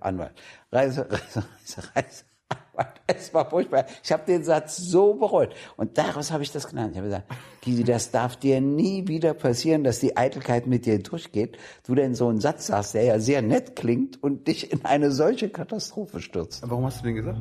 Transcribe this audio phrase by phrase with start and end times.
[0.00, 0.32] Anwalt.
[0.72, 2.24] Reise, Reise, Reise, Reise.
[3.06, 3.86] Es war furchtbar.
[4.04, 5.54] Ich habe den Satz so bereut.
[5.76, 6.92] Und daraus habe ich das gelernt.
[6.92, 7.26] Ich habe gesagt,
[7.62, 11.58] Gysi, das darf dir nie wieder passieren, dass die Eitelkeit mit dir durchgeht.
[11.86, 15.10] Du denn so einen Satz sagst, der ja sehr nett klingt und dich in eine
[15.10, 16.62] solche Katastrophe stürzt.
[16.68, 17.40] Warum hast du den gesagt?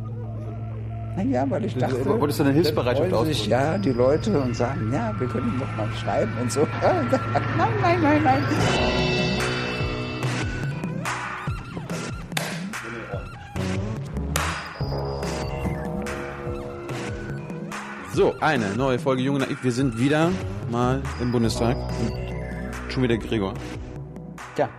[1.17, 3.49] Naja, weil ich dachte, Wolltest du eine Hilfsbereitschaft ausdrücken?
[3.49, 6.61] ja die Leute und sagen, ja, wir können ihm doch mal schreiben und so.
[6.81, 8.43] nein, nein, nein, nein.
[18.17, 19.63] So, eine neue Folge Junge Naiv.
[19.63, 20.31] Wir sind wieder
[20.71, 21.77] mal im Bundestag.
[21.77, 23.53] Und schon wieder Gregor.
[24.55, 24.71] Tja,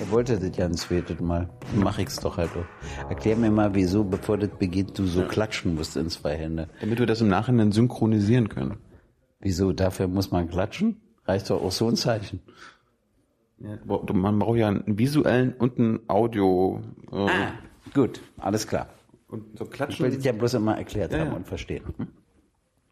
[0.00, 1.48] er wollte das ja ein zweites Mal.
[1.76, 2.64] Mach ich's doch halt doch.
[3.08, 6.68] Erklär mir mal, wieso, bevor das beginnt, du so klatschen musst in zwei Hände.
[6.80, 8.78] Damit wir das im Nachhinein synchronisieren können.
[9.38, 11.00] Wieso, dafür muss man klatschen?
[11.26, 12.40] Reicht doch auch so ein Zeichen.
[13.58, 13.78] Ja,
[14.12, 16.80] man braucht ja einen visuellen und einen Audio.
[17.12, 17.52] Äh, Ah,
[17.94, 18.88] gut, alles klar.
[19.28, 20.12] Und so Ich will klatschen.
[20.12, 21.36] das ja bloß immer erklärt Ja, haben ja.
[21.36, 21.84] und verstehen.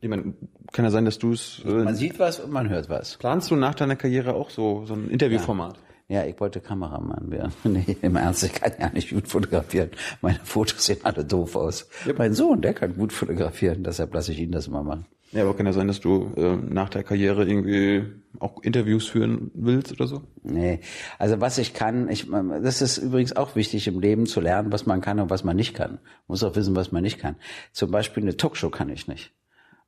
[0.00, 0.34] Ich meine,
[0.72, 1.62] kann ja sein, dass du es.
[1.64, 3.16] Man Äh, sieht was und man hört was.
[3.16, 5.76] planst du nach deiner Karriere auch so, so ein Interviewformat?
[6.10, 7.52] Ja, ich wollte Kameramann werden.
[7.64, 9.90] Nee, im Ernst, ich kann ja nicht gut fotografieren.
[10.22, 11.88] Meine Fotos sehen alle doof aus.
[12.16, 15.04] Mein Sohn, der kann gut fotografieren, deshalb lasse ich ihn das immer machen.
[15.32, 18.04] Ja, aber kann ja sein, dass du äh, nach der Karriere irgendwie
[18.38, 20.22] auch Interviews führen willst oder so?
[20.42, 20.80] Nee,
[21.18, 22.26] also was ich kann, ich,
[22.62, 25.56] das ist übrigens auch wichtig im Leben zu lernen, was man kann und was man
[25.56, 25.90] nicht kann.
[25.92, 27.36] Man muss auch wissen, was man nicht kann.
[27.72, 29.32] Zum Beispiel eine Talkshow kann ich nicht.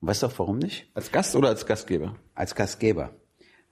[0.01, 0.89] Und weißt du auch warum nicht?
[0.95, 2.17] Als Gast oder als Gastgeber?
[2.35, 3.11] Als Gastgeber.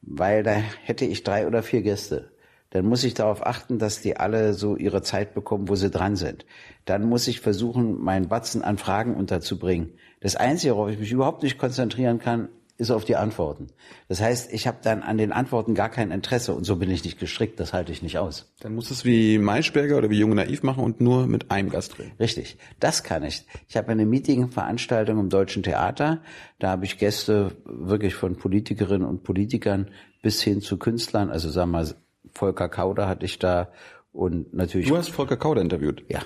[0.03, 2.33] Weil da hätte ich drei oder vier Gäste.
[2.71, 6.17] Dann muss ich darauf achten, dass die alle so ihre Zeit bekommen, wo sie dran
[6.17, 6.45] sind.
[6.85, 9.95] Dann muss ich versuchen, meinen Batzen an Fragen unterzubringen.
[10.21, 13.67] Das Einzige, worauf ich mich überhaupt nicht konzentrieren kann, ist auf die Antworten.
[14.09, 17.05] Das heißt, ich habe dann an den Antworten gar kein Interesse und so bin ich
[17.05, 18.53] nicht gestrickt, das halte ich nicht aus.
[18.61, 21.71] Dann musst du es wie Maischberger oder wie Junge Naiv machen und nur mit einem
[21.71, 22.13] Gast reden.
[22.19, 23.45] Richtig, das kann ich.
[23.69, 26.23] Ich habe eine Meeting-Veranstaltung im Deutschen Theater.
[26.59, 29.91] Da habe ich Gäste wirklich von Politikerinnen und Politikern
[30.23, 31.31] bis hin zu Künstlern.
[31.31, 31.95] Also sagen wir mal,
[32.33, 33.73] Volker Kauder hatte ich da
[34.13, 36.05] und natürlich Du hast Volker Kauder interviewt.
[36.09, 36.21] ja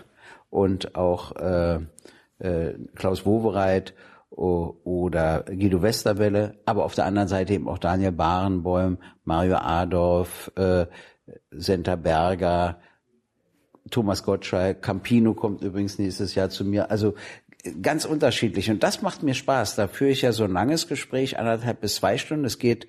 [0.53, 1.79] und auch äh,
[2.39, 3.95] äh, Klaus Wowereit
[4.37, 10.87] oder Guido Westerwelle, aber auf der anderen Seite eben auch Daniel Barenboim, Mario Adorf, äh,
[11.51, 12.79] Senta Berger,
[13.91, 16.91] Thomas Gottschalk, Campino kommt übrigens nächstes Jahr zu mir.
[16.91, 17.15] Also
[17.63, 18.71] äh, ganz unterschiedlich.
[18.71, 19.77] Und das macht mir Spaß.
[19.77, 22.45] Da führe ich ja so ein langes Gespräch, anderthalb bis zwei Stunden.
[22.45, 22.87] Es geht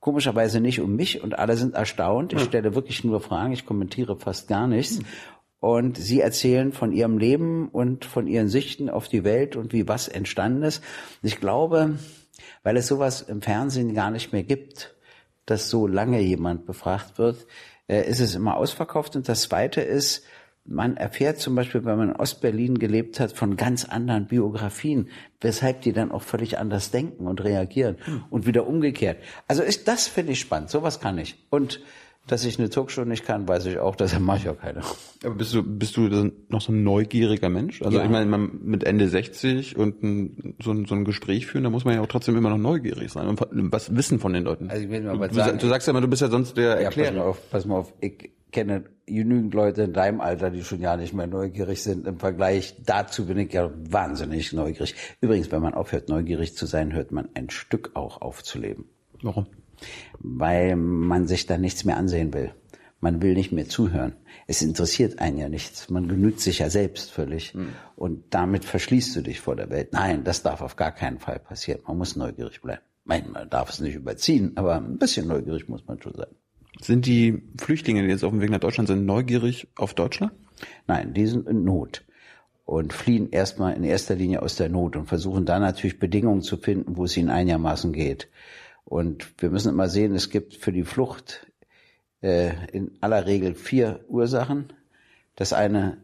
[0.00, 2.32] komischerweise nicht um mich und alle sind erstaunt.
[2.32, 5.00] Ich stelle wirklich nur Fragen, ich kommentiere fast gar nichts.
[5.60, 9.88] Und sie erzählen von ihrem Leben und von ihren Sichten auf die Welt und wie
[9.88, 10.82] was entstanden ist.
[11.22, 11.98] Ich glaube,
[12.62, 14.94] weil es sowas im Fernsehen gar nicht mehr gibt,
[15.46, 17.46] dass so lange jemand befragt wird,
[17.88, 19.16] äh, ist es immer ausverkauft.
[19.16, 20.24] Und das Zweite ist,
[20.68, 25.08] man erfährt zum Beispiel, wenn man in Ostberlin gelebt hat, von ganz anderen Biografien,
[25.40, 27.96] weshalb die dann auch völlig anders denken und reagieren
[28.30, 29.18] und wieder umgekehrt.
[29.46, 30.70] Also ist das finde ich spannend.
[30.70, 31.46] Sowas kann ich.
[31.50, 31.80] Und
[32.26, 34.80] dass ich eine Talkshow nicht kann, weiß ich auch, deshalb mache ich auch keine.
[35.24, 37.82] Aber bist du, bist du noch so ein neugieriger Mensch?
[37.82, 38.04] Also Ja.
[38.04, 41.70] ich meine, man mit Ende 60 und ein, so, ein, so ein Gespräch führen, da
[41.70, 43.40] muss man ja auch trotzdem immer noch neugierig sein und
[43.72, 44.68] was wissen von den Leuten.
[44.70, 46.80] Also ich will mal du, sagen- du sagst ja immer, du bist ja sonst der
[46.82, 47.24] Ja, pass mal Erklärer.
[47.26, 47.94] auf, pass mal auf.
[48.00, 52.06] Ich kenne genügend Leute in deinem Alter, die schon ja nicht mehr neugierig sind.
[52.06, 54.94] Im Vergleich dazu bin ich ja wahnsinnig neugierig.
[55.20, 58.86] Übrigens, wenn man aufhört, neugierig zu sein, hört man ein Stück auch auf zu leben.
[59.22, 59.46] Warum?
[60.18, 62.52] Weil man sich da nichts mehr ansehen will.
[63.00, 64.14] Man will nicht mehr zuhören.
[64.46, 65.90] Es interessiert einen ja nichts.
[65.90, 67.54] Man genügt sich ja selbst völlig.
[67.94, 69.92] Und damit verschließt du dich vor der Welt.
[69.92, 71.80] Nein, das darf auf gar keinen Fall passieren.
[71.86, 72.82] Man muss neugierig bleiben.
[73.04, 76.34] Man darf es nicht überziehen, aber ein bisschen neugierig muss man schon sein.
[76.80, 80.32] Sind die Flüchtlinge, die jetzt auf dem Weg nach Deutschland sind, neugierig auf Deutschland?
[80.86, 82.04] Nein, die sind in Not
[82.64, 86.56] und fliehen erstmal in erster Linie aus der Not und versuchen dann natürlich Bedingungen zu
[86.56, 88.28] finden, wo es ihnen einigermaßen geht.
[88.86, 91.44] Und wir müssen immer sehen, es gibt für die Flucht
[92.22, 94.72] äh, in aller Regel vier Ursachen.
[95.34, 95.98] Das eine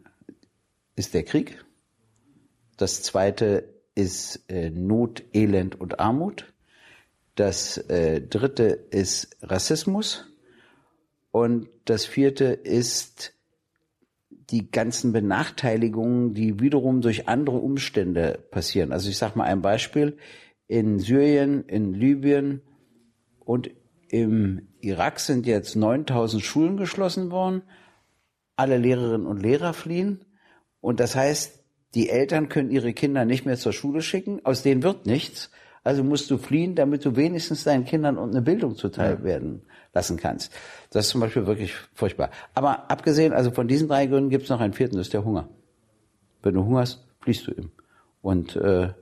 [0.97, 1.65] ist der Krieg.
[2.77, 6.53] Das zweite ist äh, Not, Elend und Armut.
[7.37, 10.27] Das äh, dritte ist Rassismus.
[11.31, 13.33] Und das vierte ist
[14.29, 18.91] die ganzen Benachteiligungen, die wiederum durch andere Umstände passieren.
[18.91, 20.19] Also ich sage mal ein Beispiel.
[20.67, 22.61] In Syrien, in Libyen
[23.45, 23.71] und
[24.09, 27.63] im Irak sind jetzt 9000 Schulen geschlossen worden.
[28.57, 30.25] Alle Lehrerinnen und Lehrer fliehen.
[30.81, 34.45] Und das heißt, die Eltern können ihre Kinder nicht mehr zur Schule schicken.
[34.45, 35.51] Aus denen wird nichts.
[35.85, 39.63] Also musst du fliehen, damit du wenigstens deinen Kindern eine Bildung zuteil werden
[39.95, 40.53] lassen kannst.
[40.91, 42.31] Das ist zum Beispiel wirklich furchtbar.
[42.55, 45.25] Aber abgesehen, also von diesen drei Gründen gibt es noch einen vierten, das ist der
[45.25, 45.49] Hunger.
[46.43, 47.73] Wenn du hungerst, fliehst du eben.
[48.21, 48.93] Und äh,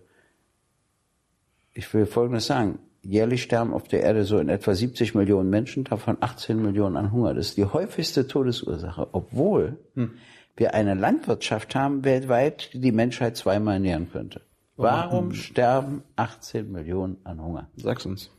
[1.74, 2.78] ich will Folgendes sagen.
[3.02, 7.12] Jährlich sterben auf der Erde so in etwa 70 Millionen Menschen, davon 18 Millionen an
[7.12, 7.32] Hunger.
[7.32, 10.12] Das ist die häufigste Todesursache, obwohl hm.
[10.56, 14.42] wir eine Landwirtschaft haben weltweit, die die Menschheit zweimal ernähren könnte.
[14.76, 15.34] Warum hm.
[15.34, 17.68] sterben 18 Millionen an Hunger?
[17.76, 18.30] Sag's uns.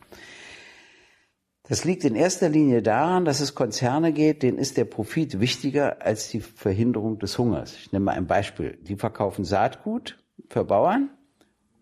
[1.63, 6.01] Das liegt in erster Linie daran, dass es Konzerne geht, denen ist der Profit wichtiger
[6.01, 7.75] als die Verhinderung des Hungers.
[7.75, 8.77] Ich nehme mal ein Beispiel.
[8.81, 10.19] Die verkaufen Saatgut
[10.49, 11.09] für Bauern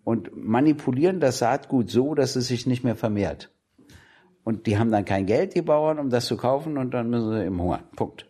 [0.04, 3.52] und manipulieren das Saatgut so, dass es sich nicht mehr vermehrt.
[4.44, 7.32] Und die haben dann kein Geld, die Bauern, um das zu kaufen und dann müssen
[7.32, 7.84] sie im Hunger.
[7.96, 8.30] Punkt.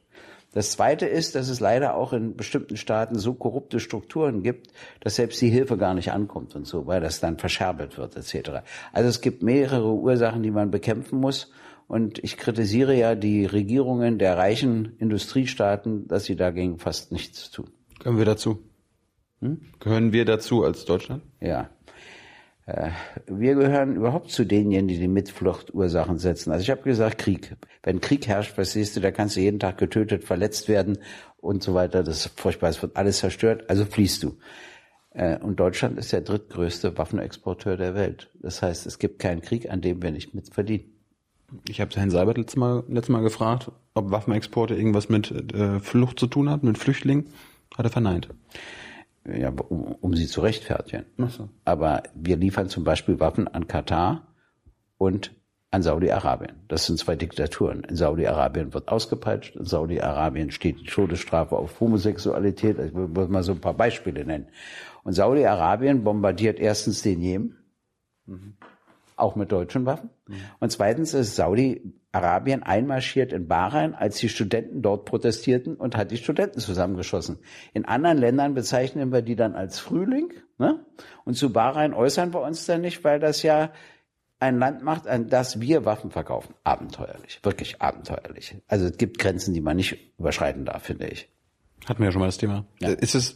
[0.51, 5.16] Das zweite ist, dass es leider auch in bestimmten Staaten so korrupte Strukturen gibt, dass
[5.16, 8.63] selbst die Hilfe gar nicht ankommt und so, weil das dann verscherbelt wird etc.
[8.92, 11.51] Also es gibt mehrere Ursachen, die man bekämpfen muss.
[11.88, 17.69] Und ich kritisiere ja die Regierungen der reichen Industriestaaten, dass sie dagegen fast nichts tun.
[18.00, 18.69] Können wir dazu?
[19.41, 19.62] Hm?
[19.80, 21.24] Gehören wir dazu als Deutschland?
[21.39, 21.69] Ja.
[22.65, 22.91] Äh,
[23.27, 26.51] wir gehören überhaupt zu denjenigen, die die Mitfluchtursachen setzen.
[26.51, 27.56] Also ich habe gesagt, Krieg.
[27.83, 31.00] Wenn Krieg herrscht, was siehst du, da kannst du jeden Tag getötet, verletzt werden
[31.38, 32.03] und so weiter.
[32.03, 34.38] Das ist furchtbar, es wird alles zerstört, also fließt du.
[35.12, 38.30] Äh, und Deutschland ist der drittgrößte Waffenexporteur der Welt.
[38.42, 40.85] Das heißt, es gibt keinen Krieg, an dem wir nicht mitverdienen.
[41.68, 46.19] Ich habe Herrn Seibert letztes Mal, letztes Mal gefragt, ob Waffenexporte irgendwas mit äh, Flucht
[46.19, 47.25] zu tun hat, mit Flüchtlingen.
[47.75, 48.30] Hat er verneint
[49.25, 51.06] ja, um, um sie zu rechtfertigen.
[51.30, 51.50] So.
[51.66, 54.27] Aber wir liefern zum Beispiel Waffen an Katar
[54.98, 55.31] und
[55.71, 56.63] an Saudi-Arabien.
[56.68, 57.83] Das sind zwei Diktaturen.
[57.83, 62.80] In Saudi-Arabien wird ausgepeitscht, in Saudi-Arabien steht die Todesstrafe auf Homosexualität.
[62.80, 64.48] Ich will mal so ein paar Beispiele nennen.
[65.04, 67.57] Und Saudi-Arabien bombardiert erstens den Jemen,
[68.25, 68.56] mhm.
[69.19, 70.10] Auch mit deutschen Waffen.
[70.27, 70.36] Mhm.
[70.60, 76.12] Und zweitens ist Saudi Arabien einmarschiert in Bahrain, als die Studenten dort protestierten und hat
[76.12, 77.39] die Studenten zusammengeschossen.
[77.74, 80.33] In anderen Ländern bezeichnen wir die dann als Frühling.
[80.57, 80.83] Ne?
[81.25, 83.71] Und zu Bahrain äußern wir uns dann nicht, weil das ja
[84.39, 86.56] ein Land macht, an das wir Waffen verkaufen.
[86.63, 88.56] Abenteuerlich, wirklich abenteuerlich.
[88.68, 91.30] Also es gibt Grenzen, die man nicht überschreiten darf, finde ich.
[91.88, 92.66] Hatten wir ja schon mal das Thema.
[92.80, 92.89] Ja.
[92.89, 93.36] Ist es,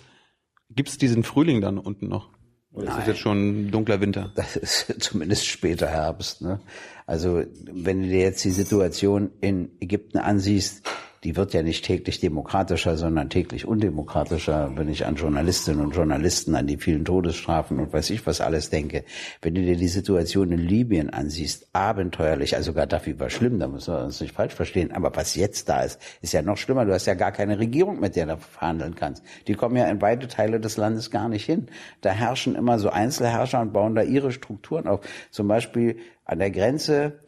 [0.69, 2.29] gibt es diesen Frühling dann unten noch?
[2.73, 3.01] Oder Nein.
[3.01, 4.31] ist jetzt schon dunkler Winter?
[4.35, 6.41] Das ist zumindest später Herbst.
[6.41, 6.59] Ne?
[7.05, 10.83] Also wenn du dir jetzt die Situation in Ägypten ansiehst,
[11.23, 16.55] die wird ja nicht täglich demokratischer, sondern täglich undemokratischer, wenn ich an Journalistinnen und Journalisten,
[16.55, 19.05] an die vielen Todesstrafen und weiß ich was alles denke.
[19.41, 23.93] Wenn du dir die Situation in Libyen ansiehst, abenteuerlich, also Gaddafi war schlimm, da müssen
[23.93, 26.85] wir uns nicht falsch verstehen, aber was jetzt da ist, ist ja noch schlimmer.
[26.85, 29.23] Du hast ja gar keine Regierung, mit der du verhandeln kannst.
[29.47, 31.67] Die kommen ja in weite Teile des Landes gar nicht hin.
[32.01, 35.01] Da herrschen immer so Einzelherrscher und bauen da ihre Strukturen auf.
[35.31, 37.19] Zum Beispiel an der Grenze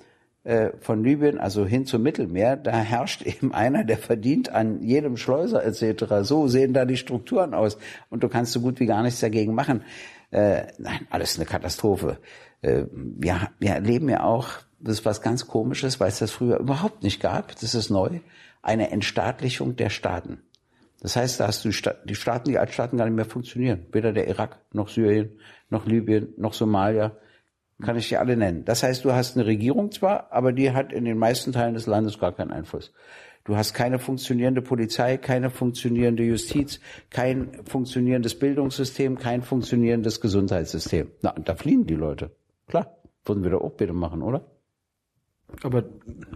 [0.79, 5.65] von Libyen, also hin zum Mittelmeer, da herrscht eben einer, der verdient an jedem Schleuser
[5.65, 6.21] etc.
[6.21, 7.77] So sehen da die Strukturen aus
[8.09, 9.83] und du kannst so gut wie gar nichts dagegen machen.
[10.31, 12.19] Äh, nein, alles eine Katastrophe.
[12.61, 14.49] Äh, wir, wir erleben ja auch,
[14.79, 18.19] das ist was ganz Komisches, weil es das früher überhaupt nicht gab, das ist neu,
[18.61, 20.41] eine Entstaatlichung der Staaten.
[21.01, 23.85] Das heißt, da hast du die Staaten, die als Staaten gar nicht mehr funktionieren.
[23.91, 25.39] Weder der Irak, noch Syrien,
[25.69, 27.15] noch Libyen, noch Somalia
[27.81, 28.65] kann ich dir alle nennen.
[28.65, 31.87] Das heißt, du hast eine Regierung zwar, aber die hat in den meisten Teilen des
[31.87, 32.93] Landes gar keinen Einfluss.
[33.43, 36.79] Du hast keine funktionierende Polizei, keine funktionierende Justiz,
[37.11, 41.11] kein funktionierendes Bildungssystem, kein funktionierendes Gesundheitssystem.
[41.21, 42.31] Na, da fliehen die Leute.
[42.67, 44.45] Klar, würden wir da auch bitte machen, oder?
[45.61, 45.83] Aber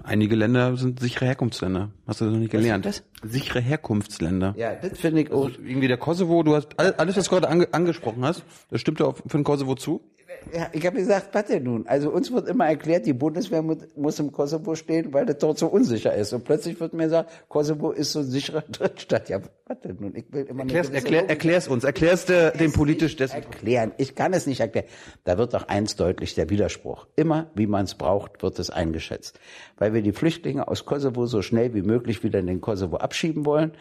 [0.04, 1.90] einige Länder sind sichere Herkunftsländer.
[2.06, 2.86] Hast du das noch nicht gelernt?
[2.86, 3.32] Was das?
[3.32, 4.54] Sichere Herkunftsländer.
[4.56, 5.46] Ja, das finde ich auch.
[5.46, 9.00] Also irgendwie der Kosovo, du hast alles, was du gerade ange angesprochen hast, das stimmt
[9.00, 10.02] ja für den Kosovo zu?
[10.74, 11.88] Ich habe gesagt, warte nun.
[11.88, 13.64] Also uns wird immer erklärt, die Bundeswehr
[13.96, 16.34] muss im Kosovo stehen, weil das dort so unsicher ist.
[16.34, 19.30] Und plötzlich wird mir gesagt, Kosovo ist so ein sicherer Drittstaat.
[19.30, 20.16] Ja, warte nun.
[20.16, 21.84] Ich will immer Erklär's, erklär, erklär's uns.
[21.84, 23.36] Erklär's der, dem politisch dessen.
[23.36, 23.92] Erklären.
[23.98, 24.88] Ich kann es nicht erklären.
[25.24, 27.08] Da wird doch eins deutlich, der Widerspruch.
[27.16, 29.40] Immer, wie man es braucht, wird es eingeschätzt.
[29.78, 33.46] Weil wir die Flüchtlinge aus Kosovo so schnell wie möglich wieder in den Kosovo abschieben
[33.46, 33.74] wollen.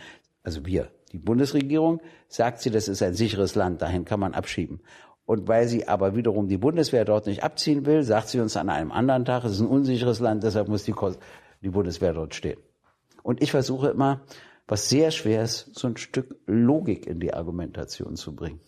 [0.42, 4.80] Also wir, die Bundesregierung, sagt sie, das ist ein sicheres Land, dahin kann man abschieben.
[5.28, 8.70] Und weil sie aber wiederum die Bundeswehr dort nicht abziehen will, sagt sie uns an
[8.70, 10.94] einem anderen Tag, es ist ein unsicheres Land, deshalb muss die,
[11.60, 12.58] die Bundeswehr dort stehen.
[13.22, 14.22] Und ich versuche immer,
[14.66, 18.60] was sehr schwer ist, so ein Stück Logik in die Argumentation zu bringen.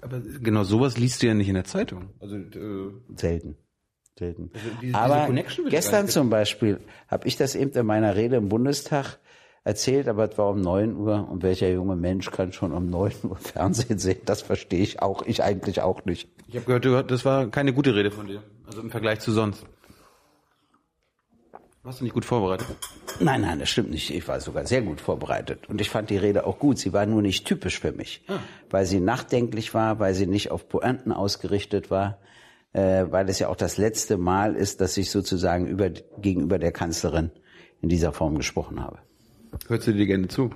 [0.00, 2.08] Aber genau sowas liest du ja nicht in der Zeitung.
[2.20, 3.56] Also äh selten.
[4.18, 4.50] Selten.
[4.54, 8.48] Also diese, Aber diese gestern zum Beispiel habe ich das eben in meiner Rede im
[8.48, 9.18] Bundestag
[9.64, 13.12] erzählt, aber es war um neun Uhr und welcher junge Mensch kann schon um neun
[13.22, 14.20] Uhr Fernsehen sehen?
[14.24, 16.28] Das verstehe ich auch, ich eigentlich auch nicht.
[16.48, 19.64] Ich habe gehört, das war keine gute Rede von dir, also im Vergleich zu sonst.
[21.84, 22.68] Warst du nicht gut vorbereitet?
[23.18, 24.14] Nein, nein, das stimmt nicht.
[24.14, 25.68] Ich war sogar sehr gut vorbereitet.
[25.68, 26.78] Und ich fand die Rede auch gut.
[26.78, 28.38] Sie war nur nicht typisch für mich, ah.
[28.70, 32.18] weil sie nachdenklich war, weil sie nicht auf Pointen ausgerichtet war,
[32.72, 36.70] äh, weil es ja auch das letzte Mal ist, dass ich sozusagen über, gegenüber der
[36.70, 37.32] Kanzlerin
[37.80, 39.00] in dieser Form gesprochen habe.
[39.68, 40.50] Hörst du dir gerne zu?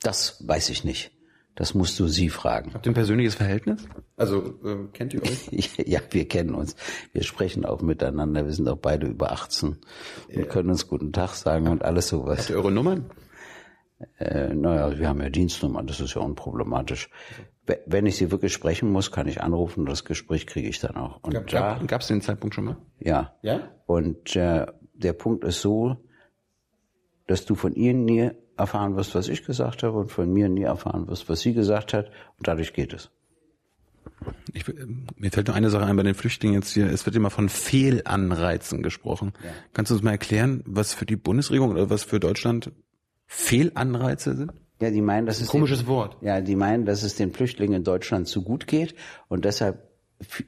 [0.00, 1.12] Das weiß ich nicht.
[1.54, 2.72] Das musst du sie fragen.
[2.72, 3.84] Habt ihr ein persönliches Verhältnis?
[4.16, 5.76] Also äh, kennt ihr euch?
[5.86, 6.76] ja, wir kennen uns.
[7.12, 8.44] Wir sprechen auch miteinander.
[8.44, 9.78] Wir sind auch beide über 18 und
[10.28, 10.44] ja.
[10.44, 12.38] können uns guten Tag sagen und alles sowas.
[12.38, 13.10] Habt ihr eure Nummern?
[14.18, 17.10] Äh, naja, wir haben ja Dienstnummern, das ist ja unproblematisch.
[17.66, 17.80] Also.
[17.86, 20.96] Wenn ich sie wirklich sprechen muss, kann ich anrufen und das Gespräch kriege ich dann
[20.96, 21.20] auch.
[21.22, 22.76] Und gab es den Zeitpunkt schon mal?
[23.00, 23.34] Ja.
[23.42, 23.68] Ja?
[23.86, 25.96] Und äh, der Punkt ist so,
[27.28, 30.62] dass du von ihr nie erfahren wirst, was ich gesagt habe und von mir nie
[30.62, 32.06] erfahren wirst, was sie gesagt hat
[32.38, 33.10] und dadurch geht es.
[34.52, 34.64] Ich,
[35.16, 36.86] mir fällt nur eine Sache ein bei den Flüchtlingen jetzt hier.
[36.86, 39.32] Es wird immer von Fehlanreizen gesprochen.
[39.44, 39.50] Ja.
[39.74, 42.72] Kannst du uns mal erklären, was für die Bundesregierung oder was für Deutschland
[43.26, 44.52] Fehlanreize sind?
[44.80, 46.16] Ja, die meinen, dass es komisches den, Wort.
[46.22, 48.94] Ja, die meinen, dass es den Flüchtlingen in Deutschland zu gut geht
[49.28, 49.88] und deshalb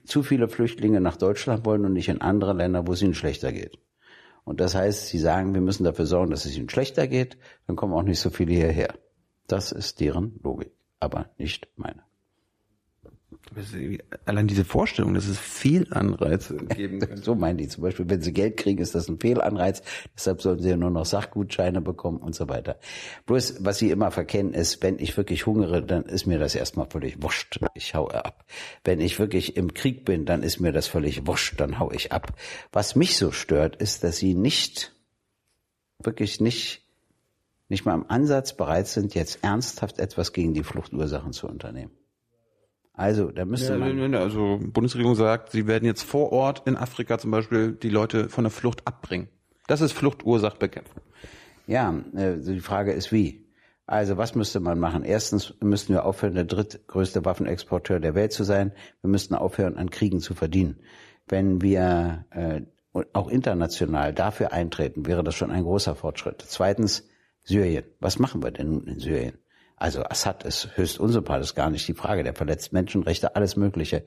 [0.04, 3.52] zu viele Flüchtlinge nach Deutschland wollen und nicht in andere Länder, wo es ihnen schlechter
[3.52, 3.78] geht.
[4.44, 7.76] Und das heißt, sie sagen, wir müssen dafür sorgen, dass es ihnen schlechter geht, dann
[7.76, 8.94] kommen auch nicht so viele hierher.
[9.46, 12.02] Das ist deren Logik, aber nicht meine.
[14.26, 17.18] Allein diese Vorstellung, dass es Fehlanreize geben kann.
[17.18, 19.82] so meinen die zum Beispiel, wenn sie Geld kriegen, ist das ein Fehlanreiz.
[20.16, 22.78] Deshalb sollen sie ja nur noch Sachgutscheine bekommen und so weiter.
[23.26, 26.86] Bloß, was sie immer verkennen, ist, wenn ich wirklich hungere, dann ist mir das erstmal
[26.90, 27.60] völlig wurscht.
[27.74, 28.44] Ich haue ab.
[28.84, 31.60] Wenn ich wirklich im Krieg bin, dann ist mir das völlig wurscht.
[31.60, 32.34] Dann hau ich ab.
[32.72, 34.92] Was mich so stört, ist, dass sie nicht,
[36.02, 36.82] wirklich nicht,
[37.68, 41.92] nicht mal im Ansatz bereit sind, jetzt ernsthaft etwas gegen die Fluchtursachen zu unternehmen.
[43.00, 44.14] Also, da müsste ja, man.
[44.14, 48.44] Also, Bundesregierung sagt, sie werden jetzt vor Ort in Afrika zum Beispiel die Leute von
[48.44, 49.28] der Flucht abbringen.
[49.66, 51.00] Das ist Fluchtursachbekämpfung.
[51.66, 53.46] Ja, äh, die Frage ist wie.
[53.86, 55.02] Also, was müsste man machen?
[55.02, 58.72] Erstens müssten wir aufhören, der drittgrößte Waffenexporteur der Welt zu sein.
[59.00, 60.76] Wir müssten aufhören, an Kriegen zu verdienen.
[61.26, 62.60] Wenn wir äh,
[63.14, 66.44] auch international dafür eintreten, wäre das schon ein großer Fortschritt.
[66.46, 67.08] Zweitens,
[67.44, 67.84] Syrien.
[67.98, 69.38] Was machen wir denn nun in Syrien?
[69.80, 72.22] Also Assad ist höchst unsympathisch, gar nicht die Frage.
[72.22, 74.04] Der verletzt Menschenrechte, alles Mögliche.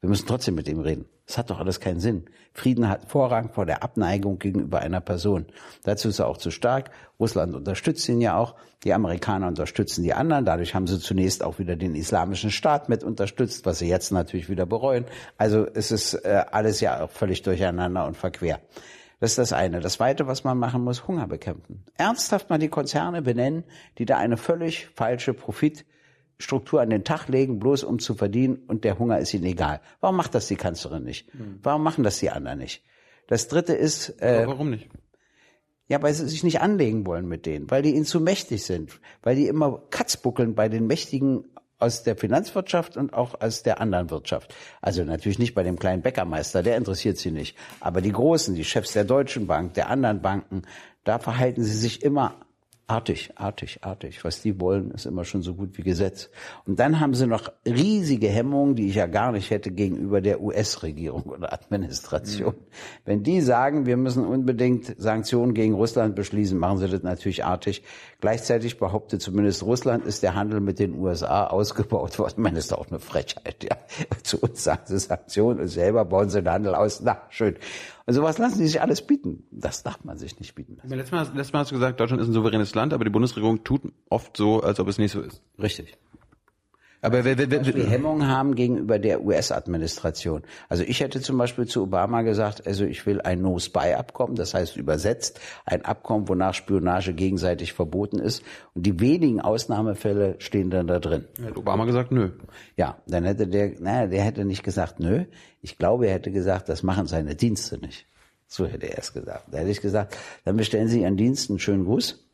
[0.00, 1.06] Wir müssen trotzdem mit ihm reden.
[1.26, 2.26] Das hat doch alles keinen Sinn.
[2.52, 5.46] Frieden hat Vorrang vor der Abneigung gegenüber einer Person.
[5.82, 6.92] Dazu ist er auch zu stark.
[7.18, 8.54] Russland unterstützt ihn ja auch.
[8.84, 10.44] Die Amerikaner unterstützen die anderen.
[10.44, 14.48] Dadurch haben sie zunächst auch wieder den islamischen Staat mit unterstützt, was sie jetzt natürlich
[14.48, 15.06] wieder bereuen.
[15.38, 18.60] Also es ist äh, alles ja auch völlig durcheinander und verquer.
[19.18, 19.80] Das ist das eine.
[19.80, 21.84] Das zweite, was man machen muss, Hunger bekämpfen.
[21.96, 23.64] Ernsthaft mal die Konzerne benennen,
[23.98, 28.84] die da eine völlig falsche Profitstruktur an den Tag legen, bloß um zu verdienen und
[28.84, 29.80] der Hunger ist ihnen egal.
[30.00, 31.32] Warum macht das die Kanzlerin nicht?
[31.32, 31.60] Hm.
[31.62, 32.82] Warum machen das die anderen nicht?
[33.26, 34.20] Das dritte ist.
[34.20, 34.88] Äh, warum nicht?
[35.88, 39.00] Ja, weil sie sich nicht anlegen wollen mit denen, weil die ihnen zu mächtig sind,
[39.22, 41.44] weil die immer Katzbuckeln bei den mächtigen
[41.78, 44.54] aus der Finanzwirtschaft und auch aus der anderen Wirtschaft.
[44.80, 47.56] Also natürlich nicht bei dem kleinen Bäckermeister, der interessiert sie nicht.
[47.80, 50.62] Aber die Großen, die Chefs der Deutschen Bank, der anderen Banken,
[51.04, 52.45] da verhalten sie sich immer
[52.88, 54.24] Artig, artig, artig.
[54.24, 56.30] Was die wollen, ist immer schon so gut wie Gesetz.
[56.66, 60.40] Und dann haben sie noch riesige Hemmungen, die ich ja gar nicht hätte gegenüber der
[60.40, 62.54] US-Regierung oder Administration.
[62.54, 62.64] Mhm.
[63.04, 67.82] Wenn die sagen, wir müssen unbedingt Sanktionen gegen Russland beschließen, machen sie das natürlich artig.
[68.20, 72.34] Gleichzeitig behauptet zumindest Russland, ist der Handel mit den USA ausgebaut worden.
[72.36, 73.76] Ich meine, das ist auch eine Frechheit, ja.
[74.22, 77.00] Zu uns sagen sie Sanktionen und selber bauen sie den Handel aus.
[77.00, 77.56] Na, schön.
[78.06, 79.42] Und sowas lassen die sich alles bieten.
[79.50, 80.90] Das darf man sich nicht bieten lassen.
[80.90, 83.64] Letztes Mal, letztes Mal hast du gesagt, Deutschland ist ein souveränes Land, aber die Bundesregierung
[83.64, 85.42] tut oft so, als ob es nicht so ist.
[85.60, 85.98] Richtig.
[87.06, 90.42] Aber wer, wer Hemmungen haben gegenüber der US-Administration.
[90.68, 94.76] Also ich hätte zum Beispiel zu Obama gesagt, also ich will ein No-Spy-Abkommen, das heißt
[94.76, 98.42] übersetzt ein Abkommen, wonach Spionage gegenseitig verboten ist.
[98.74, 101.26] Und die wenigen Ausnahmefälle stehen dann da drin.
[101.40, 102.30] Hätte Obama gesagt, nö.
[102.76, 105.26] Ja, dann hätte der, naja, der hätte nicht gesagt, nö.
[105.62, 108.06] Ich glaube, er hätte gesagt, das machen seine Dienste nicht.
[108.48, 109.44] So hätte er es gesagt.
[109.52, 112.26] Da hätte ich gesagt, dann bestellen Sie Ihren Dienst einen schönen Gruß.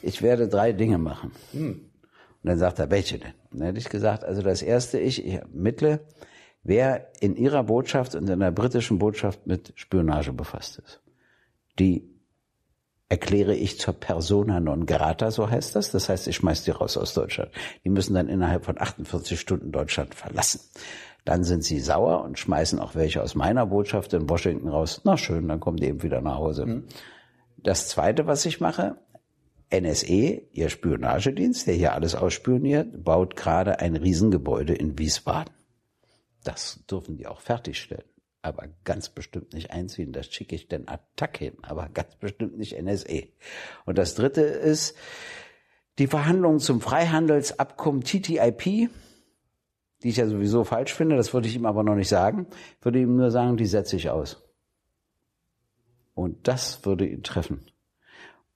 [0.00, 1.32] Ich werde drei Dinge machen.
[1.50, 1.70] Hm.
[1.70, 3.41] Und dann sagt er, welche denn?
[3.52, 6.00] Dann hätte ich gesagt, also das erste, ich, ich ermittle,
[6.62, 11.00] wer in ihrer Botschaft und in der britischen Botschaft mit Spionage befasst ist.
[11.78, 12.08] Die
[13.08, 15.90] erkläre ich zur persona non grata, so heißt das.
[15.90, 17.50] Das heißt, ich schmeiß die raus aus Deutschland.
[17.84, 20.60] Die müssen dann innerhalb von 48 Stunden Deutschland verlassen.
[21.24, 25.02] Dann sind sie sauer und schmeißen auch welche aus meiner Botschaft in Washington raus.
[25.04, 26.64] Na schön, dann kommen die eben wieder nach Hause.
[26.64, 26.84] Mhm.
[27.58, 28.96] Das zweite, was ich mache,
[29.72, 35.54] NSE, ihr Spionagedienst, der hier alles ausspioniert, baut gerade ein Riesengebäude in Wiesbaden.
[36.44, 38.04] Das dürfen die auch fertigstellen.
[38.42, 40.12] aber ganz bestimmt nicht einziehen.
[40.12, 43.28] Das schicke ich den Attack hin, aber ganz bestimmt nicht NSE.
[43.86, 44.96] Und das dritte ist
[45.98, 48.90] die Verhandlungen zum Freihandelsabkommen TTIP,
[50.02, 52.48] die ich ja sowieso falsch finde, das würde ich ihm aber noch nicht sagen,
[52.80, 54.42] würde ihm nur sagen, die setze ich aus.
[56.14, 57.71] Und das würde ihn treffen.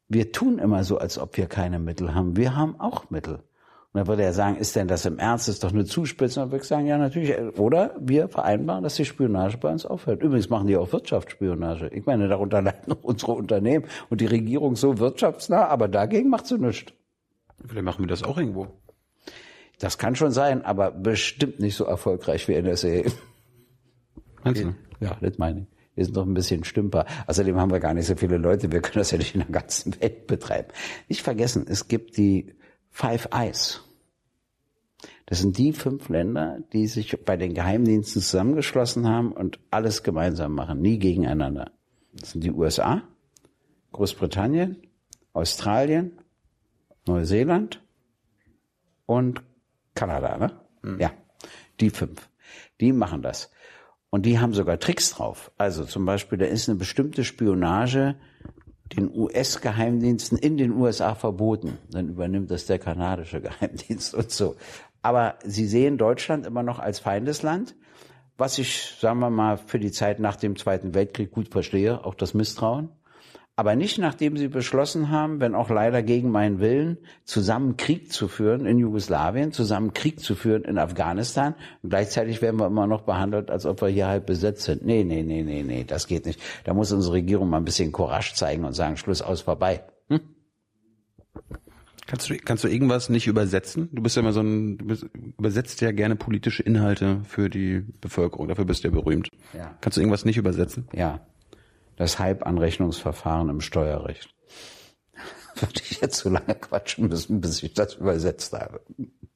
[0.08, 2.36] Wir tun immer so, als ob wir keine Mittel haben.
[2.36, 3.34] Wir haben auch Mittel.
[3.34, 5.48] Und dann würde er sagen, ist denn das im Ernst?
[5.48, 6.42] Das ist doch eine Zuspitzung.
[6.42, 7.34] Und dann würde ich sagen, ja, natürlich.
[7.58, 10.22] Oder wir vereinbaren, dass die Spionage bei uns aufhört.
[10.22, 11.88] Übrigens machen die auch Wirtschaftsspionage.
[11.88, 16.58] Ich meine, darunter leiden unsere Unternehmen und die Regierung so wirtschaftsnah, aber dagegen macht sie
[16.58, 16.92] nichts.
[17.64, 18.68] Vielleicht machen wir das auch irgendwo.
[19.78, 23.10] Das kann schon sein, aber bestimmt nicht so erfolgreich wie NSA.
[24.44, 24.75] Meinst du?
[25.00, 25.75] Ja, das meine ich.
[25.96, 27.06] Wir sind doch ein bisschen Stümper.
[27.26, 28.70] Außerdem haben wir gar nicht so viele Leute.
[28.70, 30.68] Wir können das ja nicht in der ganzen Welt betreiben.
[31.08, 32.54] Nicht vergessen, es gibt die
[32.90, 33.82] Five Eyes.
[35.24, 40.52] Das sind die fünf Länder, die sich bei den Geheimdiensten zusammengeschlossen haben und alles gemeinsam
[40.52, 41.72] machen, nie gegeneinander.
[42.12, 43.02] Das sind die USA,
[43.92, 44.76] Großbritannien,
[45.32, 46.12] Australien,
[47.06, 47.82] Neuseeland
[49.06, 49.42] und
[49.94, 50.60] Kanada, ne?
[50.82, 51.00] Mhm.
[51.00, 51.10] Ja,
[51.80, 52.28] die fünf.
[52.80, 53.50] Die machen das.
[54.16, 55.52] Und die haben sogar Tricks drauf.
[55.58, 58.14] Also zum Beispiel, da ist eine bestimmte Spionage
[58.96, 61.76] den US-Geheimdiensten in den USA verboten.
[61.90, 64.56] Dann übernimmt das der kanadische Geheimdienst und so.
[65.02, 67.75] Aber sie sehen Deutschland immer noch als Feindesland,
[68.38, 72.14] was ich, sagen wir mal, für die Zeit nach dem Zweiten Weltkrieg gut verstehe, auch
[72.14, 72.88] das Misstrauen.
[73.58, 78.28] Aber nicht nachdem sie beschlossen haben, wenn auch leider gegen meinen Willen, zusammen Krieg zu
[78.28, 81.54] führen in Jugoslawien, zusammen Krieg zu führen in Afghanistan.
[81.82, 84.84] Und gleichzeitig werden wir immer noch behandelt, als ob wir hier halb besetzt sind.
[84.84, 86.38] Nee, nee, nee, nee, nee, das geht nicht.
[86.64, 89.84] Da muss unsere Regierung mal ein bisschen Courage zeigen und sagen, Schluss aus, vorbei.
[90.08, 90.20] Hm?
[92.06, 93.88] Kannst du, kannst du irgendwas nicht übersetzen?
[93.90, 95.06] Du bist ja immer so ein, du bist,
[95.38, 98.48] übersetzt ja gerne politische Inhalte für die Bevölkerung.
[98.48, 99.30] Dafür bist du ja berühmt.
[99.56, 99.78] Ja.
[99.80, 100.88] Kannst du irgendwas nicht übersetzen?
[100.92, 101.26] Ja.
[101.96, 104.34] Das Halbanrechnungsverfahren im Steuerrecht.
[105.56, 108.80] Würde ich jetzt so lange quatschen müssen, bis ich das übersetzt habe.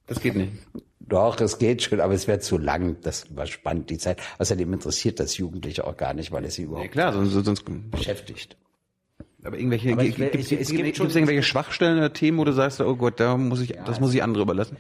[0.07, 0.53] Das geht nicht.
[0.99, 2.99] Doch, es geht schon, aber es wäre zu lang.
[3.03, 4.21] Das überspannt die Zeit.
[4.39, 7.65] Außerdem interessiert das Jugendliche auch gar nicht, weil es sie überhaupt ja, klar, sonst, sonst
[7.91, 8.57] beschäftigt.
[9.43, 13.19] Aber irgendwelche, aber gibt, gibt es irgendwelche Schwachstellen oder Themen, wo du sagst, oh Gott,
[13.19, 14.77] da muss ich, ja, das muss ich andere überlassen?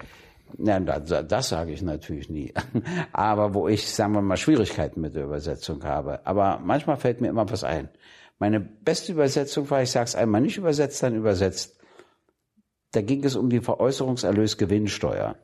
[0.58, 2.52] Ja, das, das sage ich natürlich nie.
[3.12, 6.26] Aber wo ich, sagen wir mal, Schwierigkeiten mit der Übersetzung habe.
[6.26, 7.88] Aber manchmal fällt mir immer was ein.
[8.38, 11.78] Meine beste Übersetzung war, ich sage es einmal nicht übersetzt, dann übersetzt.
[12.92, 15.36] Da ging es um die Veräußerungserlösgewinnsteuer.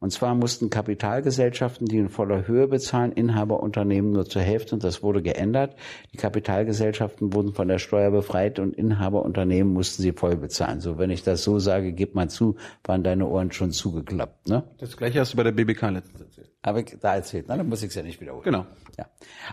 [0.00, 5.02] Und zwar mussten Kapitalgesellschaften, die in voller Höhe bezahlen, Inhaberunternehmen nur zur Hälfte und das
[5.02, 5.76] wurde geändert.
[6.14, 10.80] Die Kapitalgesellschaften wurden von der Steuer befreit und Inhaberunternehmen mussten sie voll bezahlen.
[10.80, 14.64] So, wenn ich das so sage, gib mal zu, waren deine Ohren schon zugeklappt, ne?
[14.78, 16.50] Das gleiche hast du bei der BBK letztens erzählt.
[16.62, 17.58] Aber da erzählt, ne?
[17.58, 18.44] Dann muss ich es ja nicht wiederholen.
[18.44, 18.66] Genau.
[18.96, 19.04] Ja.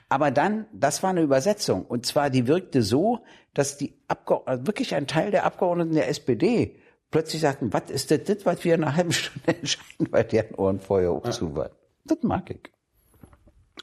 [0.08, 1.86] Aber dann, das war eine Übersetzung.
[1.86, 3.20] Und zwar, die wirkte so,
[3.54, 6.80] dass die Abgeordneten, wirklich ein Teil der Abgeordneten der SPD
[7.12, 10.56] plötzlich sagten, was ist das, das, was wir in einer halben Stunde entscheiden, weil deren
[10.56, 11.72] Ohren vorher hoch zu waren.
[12.06, 12.72] Das mag ich.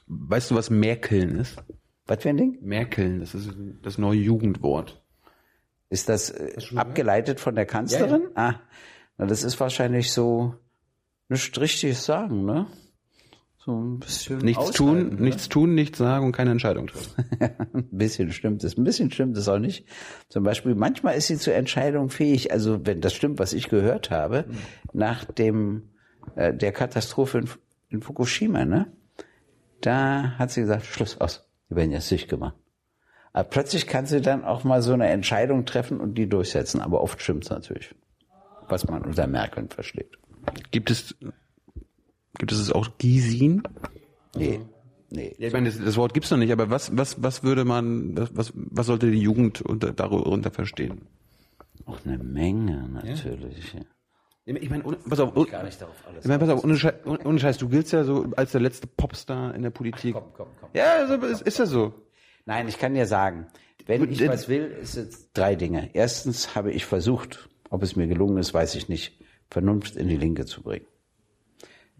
[0.07, 1.57] Weißt du, was Merkeln ist?
[2.07, 2.57] Was für ein Ding?
[2.61, 5.01] Merkeln, das ist das neue Jugendwort.
[5.89, 8.23] Ist das, äh, abgeleitet von der Kanzlerin?
[8.35, 8.49] Ja, ja.
[8.49, 8.61] Ah,
[9.17, 10.55] na, das ist wahrscheinlich so
[11.29, 12.67] nicht richtig sagen, ne?
[13.65, 15.21] So ein bisschen nichts tun, ne?
[15.21, 17.25] nichts tun, nichts sagen und keine Entscheidung treffen.
[17.73, 19.87] ein bisschen stimmt es, ein bisschen stimmt es auch nicht.
[20.29, 22.51] Zum Beispiel, manchmal ist sie zur Entscheidung fähig.
[22.51, 24.57] Also wenn das stimmt, was ich gehört habe, mhm.
[24.93, 25.89] nach dem
[26.35, 27.49] äh, der Katastrophe in,
[27.89, 28.93] in Fukushima, ne,
[29.81, 32.55] da hat sie gesagt, Schluss aus, die werden jetzt sich gemacht.
[33.33, 36.81] Aber plötzlich kann sie dann auch mal so eine Entscheidung treffen und die durchsetzen.
[36.81, 37.95] Aber oft stimmt es natürlich,
[38.69, 40.19] was man unter Merkel versteht.
[40.69, 41.15] Gibt es
[42.37, 43.63] Gibt es es auch Gisin?
[44.35, 44.61] Nee.
[45.09, 45.35] Nee.
[45.37, 48.51] ich meine, das, das Wort gibt's noch nicht, aber was, was, was würde man, was,
[48.55, 51.07] was sollte die Jugend unter, darunter verstehen?
[51.85, 53.73] Auch eine Menge, natürlich.
[53.73, 53.81] Ja?
[54.45, 56.93] Ich meine, pass auf, ich gar nicht darauf alles ich meine, pass auf, ohne Scheiß,
[57.05, 60.15] ohne Scheiß, du giltst ja so als der letzte Popstar in der Politik.
[60.15, 60.69] Ach, komm, komm, komm.
[60.73, 61.93] Ja, also, ist, ist ja so.
[62.45, 63.47] Nein, ich kann dir sagen,
[63.87, 65.89] wenn ich was will, ist es drei Dinge.
[65.93, 69.19] Erstens habe ich versucht, ob es mir gelungen ist, weiß ich nicht,
[69.49, 70.85] Vernunft in die Linke zu bringen.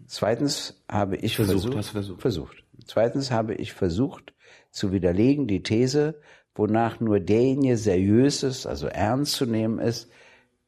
[0.06, 2.20] Zweitens habe ich versucht, versucht, versucht.
[2.20, 2.64] versucht.
[2.84, 4.34] Zweitens habe ich versucht
[4.70, 6.20] zu widerlegen die These,
[6.54, 10.10] wonach nur derjenige seriös ist, also ernst zu nehmen ist,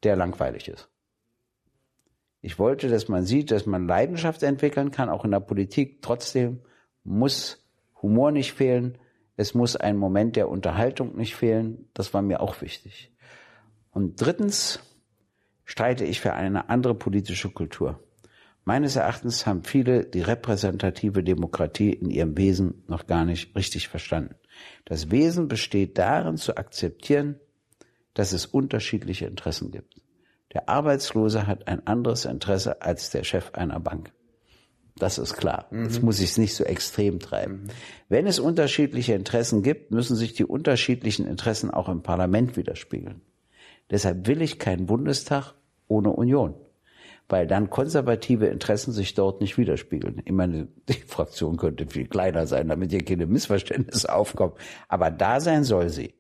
[0.02, 0.88] der langweilig ist.
[2.40, 6.02] Ich wollte, dass man sieht, dass man Leidenschaft entwickeln kann, auch in der Politik.
[6.02, 6.60] Trotzdem
[7.02, 7.68] muss
[8.00, 8.98] Humor nicht fehlen.
[9.36, 11.88] Es muss ein Moment der Unterhaltung nicht fehlen.
[11.94, 13.12] Das war mir auch wichtig.
[13.90, 14.80] Und drittens
[15.64, 18.00] streite ich für eine andere politische Kultur.
[18.68, 24.34] Meines Erachtens haben viele die repräsentative Demokratie in ihrem Wesen noch gar nicht richtig verstanden.
[24.84, 27.40] Das Wesen besteht darin zu akzeptieren,
[28.12, 30.02] dass es unterschiedliche Interessen gibt.
[30.52, 34.12] Der Arbeitslose hat ein anderes Interesse als der Chef einer Bank.
[34.96, 35.68] Das ist klar.
[35.70, 35.84] Mhm.
[35.84, 37.62] Jetzt muss ich es nicht so extrem treiben.
[37.62, 37.68] Mhm.
[38.10, 43.22] Wenn es unterschiedliche Interessen gibt, müssen sich die unterschiedlichen Interessen auch im Parlament widerspiegeln.
[43.90, 45.54] Deshalb will ich keinen Bundestag
[45.86, 46.54] ohne Union
[47.28, 50.22] weil dann konservative Interessen sich dort nicht widerspiegeln.
[50.24, 54.54] Ich meine, die Fraktion könnte viel kleiner sein, damit hier keine Missverständnisse aufkommen.
[54.88, 56.14] Aber da sein soll sie.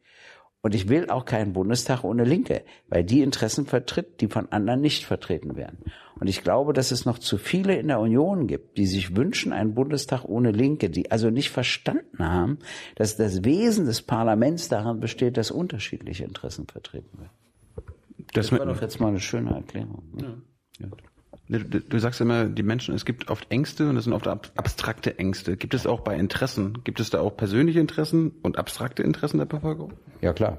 [0.60, 4.80] Und ich will auch keinen Bundestag ohne Linke, weil die Interessen vertritt, die von anderen
[4.80, 5.78] nicht vertreten werden.
[6.18, 9.52] Und ich glaube, dass es noch zu viele in der Union gibt, die sich wünschen,
[9.52, 12.58] einen Bundestag ohne Linke, die also nicht verstanden haben,
[12.96, 17.30] dass das Wesen des Parlaments daran besteht, dass unterschiedliche Interessen vertreten werden.
[18.34, 20.02] Das, das war doch jetzt mal eine schöne Erklärung.
[20.16, 20.22] Ne?
[20.22, 20.34] Ja.
[21.48, 25.18] Du, du, sagst immer, die Menschen, es gibt oft Ängste und es sind oft abstrakte
[25.18, 25.56] Ängste.
[25.56, 29.46] Gibt es auch bei Interessen, gibt es da auch persönliche Interessen und abstrakte Interessen der
[29.46, 29.94] Bevölkerung?
[30.20, 30.58] Ja, klar.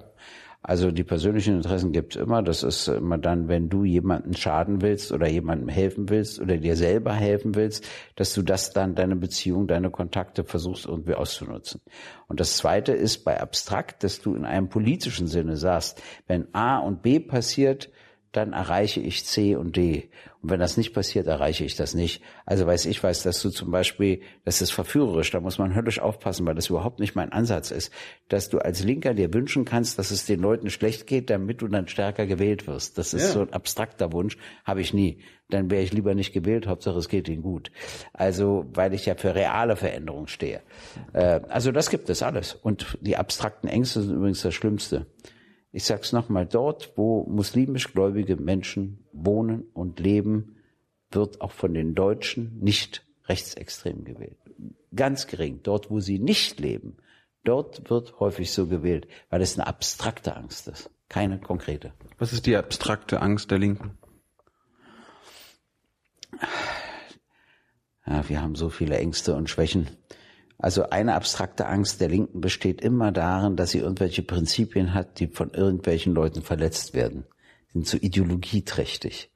[0.62, 2.44] Also die persönlichen Interessen gibt's immer.
[2.44, 6.76] Das ist immer dann, wenn du jemanden schaden willst oder jemandem helfen willst oder dir
[6.76, 11.82] selber helfen willst, dass du das dann, deine Beziehung, deine Kontakte versuchst irgendwie auszunutzen.
[12.28, 16.80] Und das Zweite ist bei abstrakt, dass du in einem politischen Sinne sagst, wenn A
[16.80, 17.90] und B passiert,
[18.32, 20.10] dann erreiche ich C und D.
[20.42, 22.22] Und wenn das nicht passiert, erreiche ich das nicht.
[22.46, 26.00] Also weiß ich weiß, dass du zum Beispiel, das ist verführerisch, da muss man höllisch
[26.00, 27.92] aufpassen, weil das überhaupt nicht mein Ansatz ist,
[28.30, 31.68] dass du als Linker dir wünschen kannst, dass es den Leuten schlecht geht, damit du
[31.68, 32.98] dann stärker gewählt wirst.
[32.98, 33.32] Das ist ja.
[33.32, 35.20] so ein abstrakter Wunsch, habe ich nie.
[35.50, 37.72] Dann wäre ich lieber nicht gewählt, Hauptsache es geht ihnen gut.
[38.14, 40.62] Also, weil ich ja für reale Veränderung stehe.
[41.14, 42.54] Äh, also das gibt es alles.
[42.54, 45.08] Und die abstrakten Ängste sind übrigens das Schlimmste
[45.72, 50.58] ich sag's nochmal, dort, wo muslimisch gläubige Menschen wohnen und leben,
[51.12, 54.38] wird auch von den Deutschen nicht rechtsextrem gewählt.
[54.96, 55.60] Ganz gering.
[55.64, 56.98] Dort, wo sie nicht leben,
[57.44, 61.94] dort wird häufig so gewählt, weil es eine abstrakte Angst ist, keine konkrete.
[62.18, 63.98] Was ist die abstrakte Angst der Linken?
[68.06, 69.88] Ja, wir haben so viele Ängste und Schwächen.
[70.60, 75.28] Also eine abstrakte Angst der Linken besteht immer darin, dass sie irgendwelche Prinzipien hat, die
[75.28, 77.24] von irgendwelchen Leuten verletzt werden.
[77.68, 79.32] Sie sind so ideologieträchtig.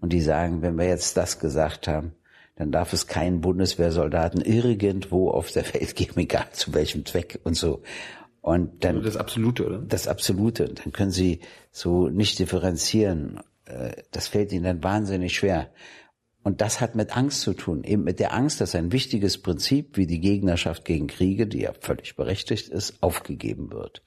[0.00, 2.12] Und die sagen, wenn wir jetzt das gesagt haben,
[2.56, 7.54] dann darf es keinen Bundeswehrsoldaten irgendwo auf der Welt geben, egal zu welchem Zweck und
[7.54, 7.82] so.
[8.42, 9.78] Und dann das Absolute, oder?
[9.78, 10.68] Das Absolute.
[10.68, 11.40] Dann können sie
[11.72, 13.40] so nicht differenzieren.
[13.64, 15.70] Äh, das fällt ihnen dann wahnsinnig schwer.
[16.46, 19.96] Und das hat mit Angst zu tun, eben mit der Angst, dass ein wichtiges Prinzip
[19.96, 24.04] wie die Gegnerschaft gegen Kriege, die ja völlig berechtigt ist, aufgegeben wird.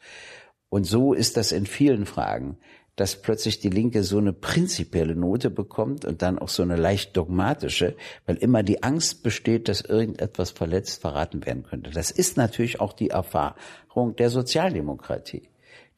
[0.69, 2.57] Und so ist das in vielen Fragen,
[2.95, 7.17] dass plötzlich die Linke so eine prinzipielle Note bekommt und dann auch so eine leicht
[7.17, 11.89] dogmatische, weil immer die Angst besteht, dass irgendetwas verletzt verraten werden könnte.
[11.89, 15.48] Das ist natürlich auch die Erfahrung der Sozialdemokratie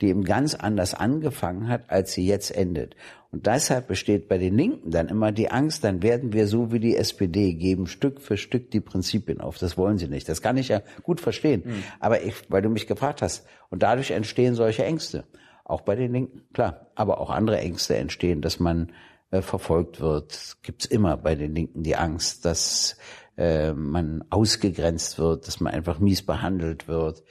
[0.01, 2.95] die eben ganz anders angefangen hat, als sie jetzt endet.
[3.31, 6.79] Und deshalb besteht bei den Linken dann immer die Angst, dann werden wir so wie
[6.79, 9.57] die SPD, geben Stück für Stück die Prinzipien auf.
[9.57, 10.27] Das wollen sie nicht.
[10.27, 11.63] Das kann ich ja gut verstehen.
[11.65, 11.83] Mhm.
[12.01, 15.23] Aber ich, weil du mich gefragt hast, und dadurch entstehen solche Ängste.
[15.63, 16.87] Auch bei den Linken, klar.
[16.95, 18.91] Aber auch andere Ängste entstehen, dass man
[19.31, 20.57] äh, verfolgt wird.
[20.61, 22.97] Gibt's immer bei den Linken die Angst, dass
[23.37, 27.23] äh, man ausgegrenzt wird, dass man einfach mies behandelt wird.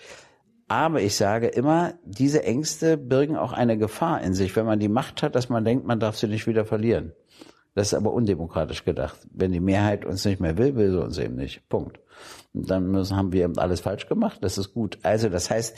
[0.71, 4.89] Aber ich sage immer, diese Ängste birgen auch eine Gefahr in sich, wenn man die
[4.89, 7.13] Macht hat, dass man denkt, man darf sie nicht wieder verlieren.
[7.75, 9.19] Das ist aber undemokratisch gedacht.
[9.33, 11.69] Wenn die Mehrheit uns nicht mehr will, will sie uns eben nicht.
[11.69, 11.99] Punkt.
[12.55, 14.39] Und dann müssen, haben wir eben alles falsch gemacht.
[14.43, 15.01] Das ist gut.
[15.03, 15.77] Also das heißt,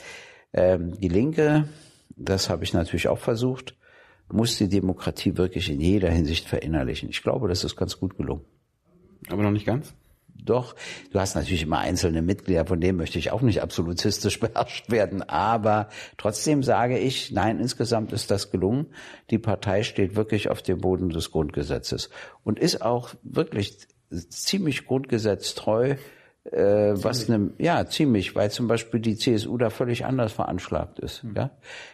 [0.53, 1.67] ähm, die Linke,
[2.15, 3.75] das habe ich natürlich auch versucht,
[4.31, 7.09] muss die Demokratie wirklich in jeder Hinsicht verinnerlichen.
[7.09, 8.45] Ich glaube, das ist ganz gut gelungen.
[9.31, 9.95] Aber noch nicht ganz?
[10.35, 10.75] Doch,
[11.11, 15.21] du hast natürlich immer einzelne Mitglieder, von denen möchte ich auch nicht absolutistisch beherrscht werden.
[15.21, 18.87] Aber trotzdem sage ich, nein, insgesamt ist das gelungen.
[19.29, 22.09] Die Partei steht wirklich auf dem Boden des Grundgesetzes
[22.43, 23.77] und ist auch wirklich
[24.29, 25.95] ziemlich grundgesetztreu.
[26.51, 31.23] Äh, was ne, ja ziemlich, weil zum Beispiel die CSU da völlig anders veranschlagt ist.
[31.23, 31.35] Mhm.
[31.37, 31.51] Ja,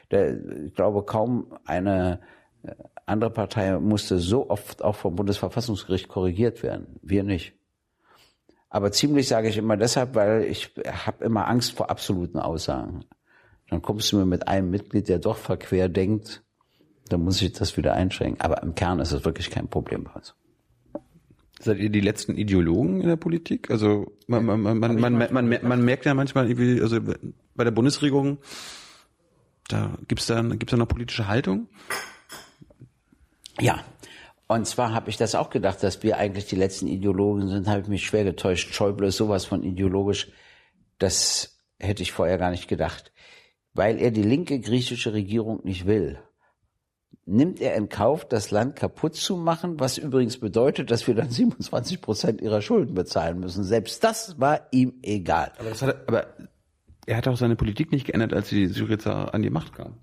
[0.10, 2.20] Der, ich glaube kaum eine
[2.64, 2.72] äh,
[3.06, 7.00] andere Partei musste so oft auch vom Bundesverfassungsgericht korrigiert werden.
[7.04, 7.59] Wir nicht.
[8.70, 10.72] Aber ziemlich sage ich immer deshalb, weil ich
[11.06, 13.06] habe immer Angst vor absoluten Aussagen.
[13.70, 16.44] Dann kommst du mir mit einem Mitglied, der doch verquer denkt,
[17.10, 18.42] dann muss ich das wieder einschränken.
[18.42, 20.36] Aber im Kern ist es wirklich kein Problem bei uns.
[21.60, 23.70] Seid ihr die letzten Ideologen in der Politik?
[23.70, 27.02] Also man, man, man, man, man, man, man merkt ja manchmal irgendwie, also
[27.56, 28.38] bei der Bundesregierung,
[29.68, 31.68] da gibt's da, gibt's da noch politische Haltung?
[33.60, 33.84] Ja,
[34.52, 37.82] Und zwar habe ich das auch gedacht, dass wir eigentlich die letzten Ideologen sind, habe
[37.82, 38.74] ich mich schwer getäuscht.
[38.74, 40.32] Schäuble ist sowas von ideologisch,
[40.98, 43.14] das hätte ich vorher gar nicht gedacht.
[43.76, 46.18] Weil er die linke griechische Regierung nicht will,
[47.26, 51.30] nimmt er in Kauf, das Land kaputt zu machen, was übrigens bedeutet, dass wir dann
[51.30, 53.64] 27 Prozent ihrer Schulden bezahlen müssen.
[53.64, 55.52] Selbst das war ihm egal.
[55.60, 56.26] Aber, hat, aber
[57.06, 60.00] er hat auch seine Politik nicht geändert, als die Syriza an die Macht kam.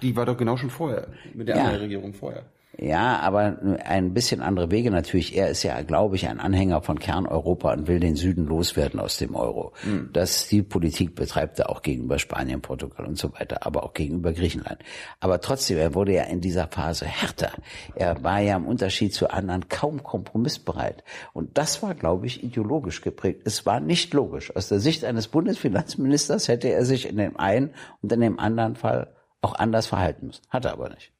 [0.00, 1.62] Die war doch genau schon vorher, mit der ja.
[1.62, 2.46] anderen Regierung vorher.
[2.82, 5.36] Ja, aber ein bisschen andere Wege natürlich.
[5.36, 9.18] Er ist ja, glaube ich, ein Anhänger von Kerneuropa und will den Süden loswerden aus
[9.18, 9.74] dem Euro.
[9.84, 10.08] Mhm.
[10.14, 14.32] Das die Politik betreibt er auch gegenüber Spanien, Portugal und so weiter, aber auch gegenüber
[14.32, 14.78] Griechenland.
[15.20, 17.52] Aber trotzdem, er wurde ja in dieser Phase härter.
[17.96, 21.04] Er war ja im Unterschied zu anderen kaum kompromissbereit.
[21.34, 23.42] Und das war, glaube ich, ideologisch geprägt.
[23.44, 24.56] Es war nicht logisch.
[24.56, 28.74] Aus der Sicht eines Bundesfinanzministers hätte er sich in dem einen und in dem anderen
[28.74, 30.42] Fall auch anders verhalten müssen.
[30.48, 31.12] Hat er aber nicht.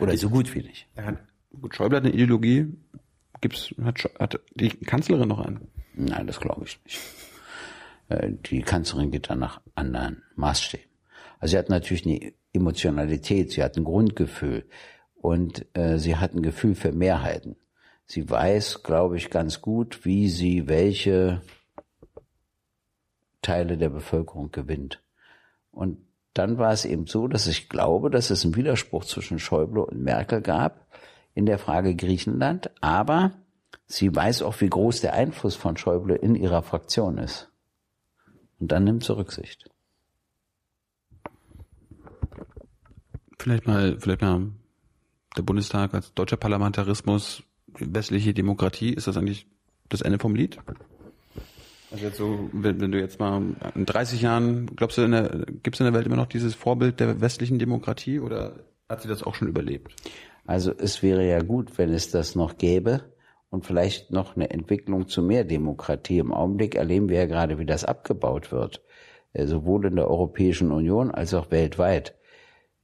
[0.00, 0.86] Oder so gut wie nicht.
[0.96, 1.16] Ja,
[1.60, 2.68] gut, Schäuble hat eine Ideologie.
[3.40, 5.60] Gibt's, hat, hat die Kanzlerin noch eine?
[5.94, 7.00] Nein, das glaube ich nicht.
[8.08, 10.86] Äh, die Kanzlerin geht dann nach anderen Maßstäben.
[11.38, 14.64] Also sie hat natürlich eine Emotionalität, sie hat ein Grundgefühl
[15.16, 17.56] und äh, sie hat ein Gefühl für Mehrheiten.
[18.06, 21.42] Sie weiß, glaube ich, ganz gut, wie sie welche
[23.40, 25.02] Teile der Bevölkerung gewinnt.
[25.70, 25.98] Und
[26.34, 30.02] dann war es eben so, dass ich glaube, dass es einen Widerspruch zwischen Schäuble und
[30.02, 30.86] Merkel gab
[31.34, 33.32] in der Frage Griechenland, aber
[33.86, 37.50] sie weiß auch, wie groß der Einfluss von Schäuble in ihrer Fraktion ist.
[38.58, 39.68] Und dann nimmt sie Rücksicht.
[43.38, 44.52] Vielleicht mal, vielleicht mal
[45.36, 49.46] der Bundestag als deutscher Parlamentarismus, westliche Demokratie, ist das eigentlich
[49.88, 50.58] das Ende vom Lied?
[51.92, 53.42] Also jetzt so, wenn, wenn du jetzt mal
[53.74, 55.06] in 30 Jahren, glaubst du,
[55.62, 59.08] gibt es in der Welt immer noch dieses Vorbild der westlichen Demokratie oder hat sie
[59.08, 59.94] das auch schon überlebt?
[60.46, 63.02] Also es wäre ja gut, wenn es das noch gäbe
[63.50, 66.18] und vielleicht noch eine Entwicklung zu mehr Demokratie.
[66.18, 68.82] Im Augenblick erleben wir ja gerade, wie das abgebaut wird,
[69.34, 72.14] äh, sowohl in der Europäischen Union als auch weltweit.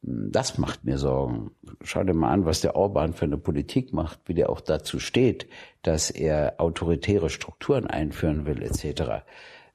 [0.02, 1.50] Das macht mir Sorgen.
[1.82, 5.00] Schau dir mal an, was der Orban für eine Politik macht, wie der auch dazu
[5.00, 5.48] steht,
[5.82, 9.24] dass er autoritäre Strukturen einführen will, etc.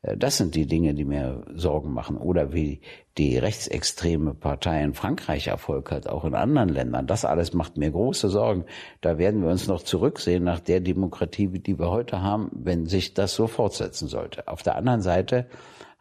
[0.01, 2.15] Äh, das sind die Dinge, die mir Sorgen machen.
[2.17, 2.79] Oder wie
[3.17, 7.05] die rechtsextreme Partei in Frankreich Erfolg hat, auch in anderen Ländern.
[7.05, 8.65] Das alles macht mir große Sorgen.
[9.01, 13.13] Da werden wir uns noch zurücksehen nach der Demokratie, die wir heute haben, wenn sich
[13.13, 14.47] das so fortsetzen sollte.
[14.47, 15.47] Auf der anderen Seite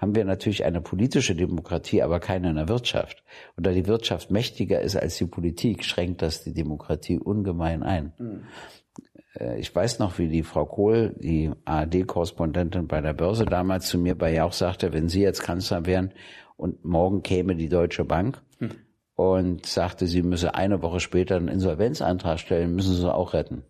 [0.02, 3.22] haben wir natürlich eine politische Demokratie, aber keine in der Wirtschaft.
[3.56, 8.12] Und da die Wirtschaft mächtiger ist als die Politik, schränkt das die Demokratie ungemein ein.
[8.18, 8.42] Mhm.
[9.58, 14.18] Ich weiß noch, wie die Frau Kohl, die ARD-Korrespondentin bei der Börse damals zu mir
[14.18, 16.12] bei Jauch sagte, wenn Sie jetzt Kanzler wären
[16.56, 18.72] und morgen käme die Deutsche Bank hm.
[19.14, 23.62] und sagte, sie müsse eine Woche später einen Insolvenzantrag stellen, müssen Sie auch retten.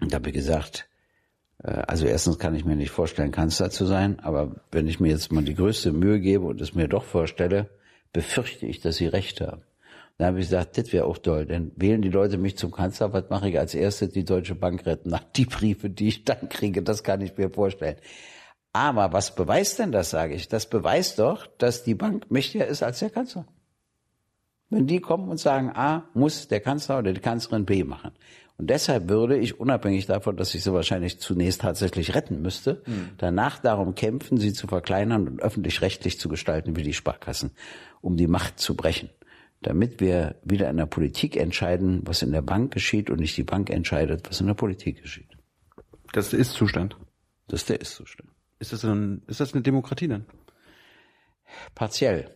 [0.00, 0.88] Und da habe ich gesagt,
[1.64, 5.32] also erstens kann ich mir nicht vorstellen, Kanzler zu sein, aber wenn ich mir jetzt
[5.32, 7.70] mal die größte Mühe gebe und es mir doch vorstelle,
[8.12, 9.62] befürchte ich, dass sie recht haben.
[10.18, 13.12] Dann habe ich gesagt, das wäre auch toll, denn wählen die Leute mich zum Kanzler,
[13.12, 14.10] was mache ich als erstes?
[14.10, 15.08] Die Deutsche Bank retten.
[15.08, 17.96] Nach die Briefe, die ich dann kriege, das kann ich mir vorstellen.
[18.72, 20.48] Aber was beweist denn das, sage ich?
[20.48, 23.46] Das beweist doch, dass die Bank mächtiger ist als der Kanzler.
[24.68, 28.12] Wenn die kommen und sagen, A, muss der Kanzler oder die Kanzlerin B machen.
[28.56, 33.10] Und deshalb würde ich, unabhängig davon, dass ich sie wahrscheinlich zunächst tatsächlich retten müsste, mhm.
[33.18, 37.50] danach darum kämpfen, sie zu verkleinern und öffentlich-rechtlich zu gestalten wie die Sparkassen,
[38.00, 39.10] um die Macht zu brechen.
[39.60, 43.44] Damit wir wieder in der Politik entscheiden, was in der Bank geschieht und nicht die
[43.44, 45.28] Bank entscheidet, was in der Politik geschieht.
[46.12, 46.96] Das ist Zustand.
[47.48, 48.30] Das ist der Ist-Zustand.
[48.58, 50.26] Ist das, ein, ist das eine Demokratie dann?
[51.74, 52.30] Partiell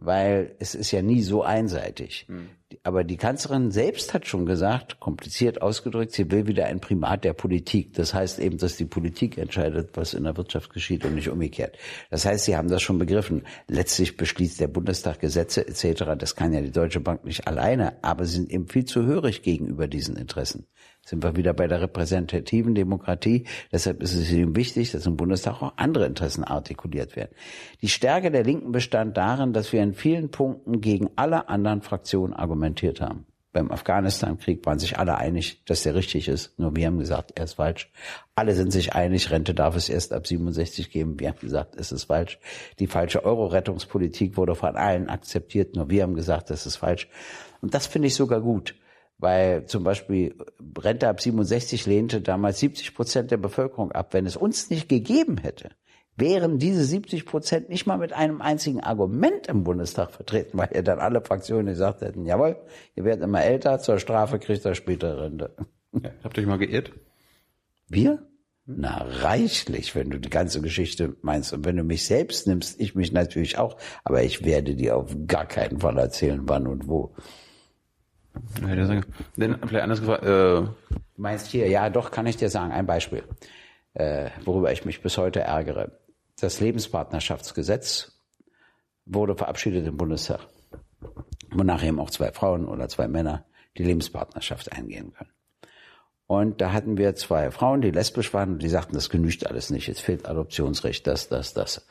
[0.00, 2.26] weil es ist ja nie so einseitig.
[2.28, 2.50] Mhm.
[2.82, 7.32] Aber die Kanzlerin selbst hat schon gesagt, kompliziert ausgedrückt, sie will wieder ein Primat der
[7.32, 7.94] Politik.
[7.94, 11.76] Das heißt eben, dass die Politik entscheidet, was in der Wirtschaft geschieht und nicht umgekehrt.
[12.10, 13.42] Das heißt, sie haben das schon begriffen.
[13.66, 16.04] Letztlich beschließt der Bundestag Gesetze etc.
[16.18, 19.42] Das kann ja die Deutsche Bank nicht alleine, aber sie sind eben viel zu hörig
[19.42, 20.66] gegenüber diesen Interessen
[21.08, 23.46] sind wir wieder bei der repräsentativen Demokratie.
[23.72, 27.34] Deshalb ist es ihm wichtig, dass im Bundestag auch andere Interessen artikuliert werden.
[27.80, 32.34] Die Stärke der Linken bestand darin, dass wir in vielen Punkten gegen alle anderen Fraktionen
[32.34, 33.24] argumentiert haben.
[33.52, 36.58] Beim Afghanistan-Krieg waren sich alle einig, dass der richtig ist.
[36.58, 37.90] Nur wir haben gesagt, er ist falsch.
[38.34, 41.18] Alle sind sich einig, Rente darf es erst ab 67 geben.
[41.18, 42.38] Wir haben gesagt, es ist falsch.
[42.78, 45.74] Die falsche Euro-Rettungspolitik wurde von allen akzeptiert.
[45.74, 47.08] Nur wir haben gesagt, das ist falsch.
[47.62, 48.74] Und das finde ich sogar gut
[49.18, 50.36] weil zum Beispiel
[50.78, 54.14] Rente ab 67 lehnte damals 70 Prozent der Bevölkerung ab.
[54.14, 55.70] Wenn es uns nicht gegeben hätte,
[56.16, 60.82] wären diese 70 Prozent nicht mal mit einem einzigen Argument im Bundestag vertreten, weil ja
[60.82, 62.56] dann alle Fraktionen gesagt hätten, jawohl,
[62.94, 65.54] ihr werdet immer älter, zur Strafe kriegt ihr später Rente.
[65.92, 66.92] Ja, habt ihr euch mal geirrt?
[67.88, 68.26] Wir?
[68.66, 71.54] Na, reichlich, wenn du die ganze Geschichte meinst.
[71.54, 73.78] Und wenn du mich selbst nimmst, ich mich natürlich auch.
[74.04, 77.14] Aber ich werde dir auf gar keinen Fall erzählen, wann und wo.
[79.36, 80.62] Denn vielleicht anders gefragt, äh,
[81.16, 83.24] meinst hier, ja, doch, kann ich dir sagen, ein Beispiel,
[83.94, 85.98] äh, worüber ich mich bis heute ärgere.
[86.40, 88.12] Das Lebenspartnerschaftsgesetz
[89.04, 90.40] wurde verabschiedet im Bundestag,
[91.50, 93.44] wonach eben auch zwei Frauen oder zwei Männer
[93.76, 95.30] die Lebenspartnerschaft eingehen können.
[96.26, 99.70] Und da hatten wir zwei Frauen, die lesbisch waren und die sagten, das genügt alles
[99.70, 101.86] nicht, es fehlt Adoptionsrecht, das, das, das.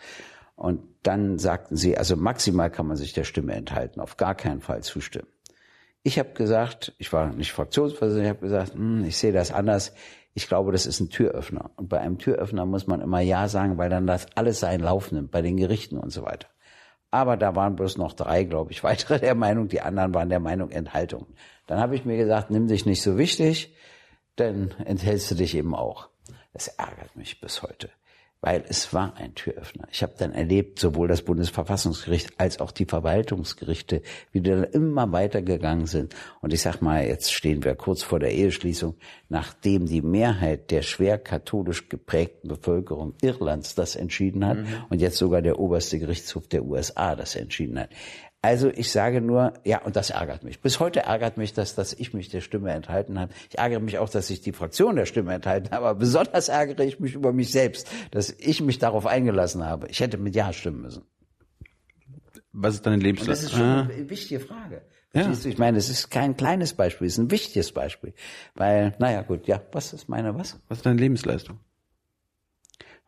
[0.55, 4.61] Und dann sagten sie, also maximal kann man sich der Stimme enthalten, auf gar keinen
[4.61, 5.27] Fall zustimmen.
[6.03, 9.93] Ich habe gesagt, ich war nicht Fraktionsvorsitzender, ich habe gesagt, hm, ich sehe das anders.
[10.33, 11.71] Ich glaube, das ist ein Türöffner.
[11.75, 15.11] Und bei einem Türöffner muss man immer Ja sagen, weil dann das alles seinen Lauf
[15.11, 16.47] nimmt, bei den Gerichten und so weiter.
[17.09, 20.39] Aber da waren bloß noch drei, glaube ich, weitere der Meinung, die anderen waren der
[20.39, 21.27] Meinung Enthaltung.
[21.65, 23.75] Dann habe ich mir gesagt, nimm dich nicht so wichtig,
[24.35, 26.09] dann enthältst du dich eben auch.
[26.53, 27.89] Das ärgert mich bis heute,
[28.41, 29.87] weil es war ein Türöffner.
[29.91, 35.11] Ich habe dann erlebt, sowohl das Bundesverfassungsgericht als auch die Verwaltungsgerichte, wie die dann immer
[35.11, 36.15] weitergegangen sind.
[36.41, 38.95] Und ich sag mal, jetzt stehen wir kurz vor der Eheschließung,
[39.29, 44.57] nachdem die Mehrheit der schwer katholisch geprägten Bevölkerung Irlands das entschieden hat
[44.89, 47.89] und jetzt sogar der oberste Gerichtshof der USA das entschieden hat.
[48.41, 50.61] Also ich sage nur, ja, und das ärgert mich.
[50.61, 53.33] Bis heute ärgert mich das, dass ich mich der Stimme enthalten habe.
[53.49, 55.85] Ich ärgere mich auch, dass ich die Fraktion der Stimme enthalten habe.
[55.87, 59.87] Aber besonders ärgere ich mich über mich selbst, dass ich mich darauf eingelassen habe.
[59.87, 61.03] Ich hätte mit Ja stimmen müssen.
[62.53, 63.29] was ist deine Und Lebenslast?
[63.43, 64.81] das ist schon Ah, eine wichtige Frage.
[65.13, 65.31] Ja.
[65.31, 68.13] Ich meine, es ist kein kleines Beispiel, es ist ein wichtiges Beispiel.
[68.53, 70.59] Weil, naja, gut, ja, was ist meine was?
[70.67, 71.59] was ist deine Lebensleistung?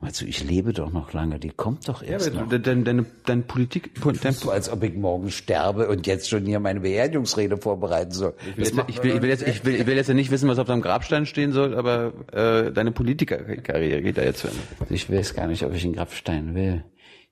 [0.02, 2.48] Meinst du, ich lebe doch noch lange, die kommt doch erst noch.
[2.48, 3.92] Deine, deine, deine, deine Politik,
[4.32, 8.34] So als ob ich morgen sterbe und jetzt schon hier meine Beerdigungsrede vorbereiten soll.
[8.56, 10.32] ich, will jetzt, ich, will, ich, will jetzt, ich, will, ich will jetzt ja nicht
[10.32, 14.58] wissen, was auf deinem Grabstein stehen soll, aber äh, deine Politikerkarriere geht da jetzt Ende.
[14.90, 16.86] Ich weiß gar nicht, ob ich einen Grabstein will.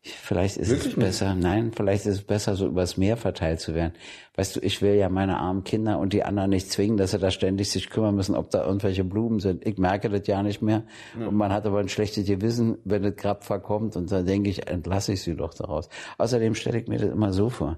[0.09, 3.93] Vielleicht ist es besser, nein, vielleicht ist es besser, so übers Meer verteilt zu werden.
[4.35, 7.19] Weißt du, ich will ja meine armen Kinder und die anderen nicht zwingen, dass sie
[7.19, 9.65] da ständig sich kümmern müssen, ob da irgendwelche Blumen sind.
[9.65, 10.83] Ich merke das ja nicht mehr.
[11.27, 14.67] Und man hat aber ein schlechtes Gewissen, wenn das Grab verkommt und dann denke ich,
[14.67, 15.89] entlasse ich sie doch daraus.
[16.17, 17.77] Außerdem stelle ich mir das immer so vor.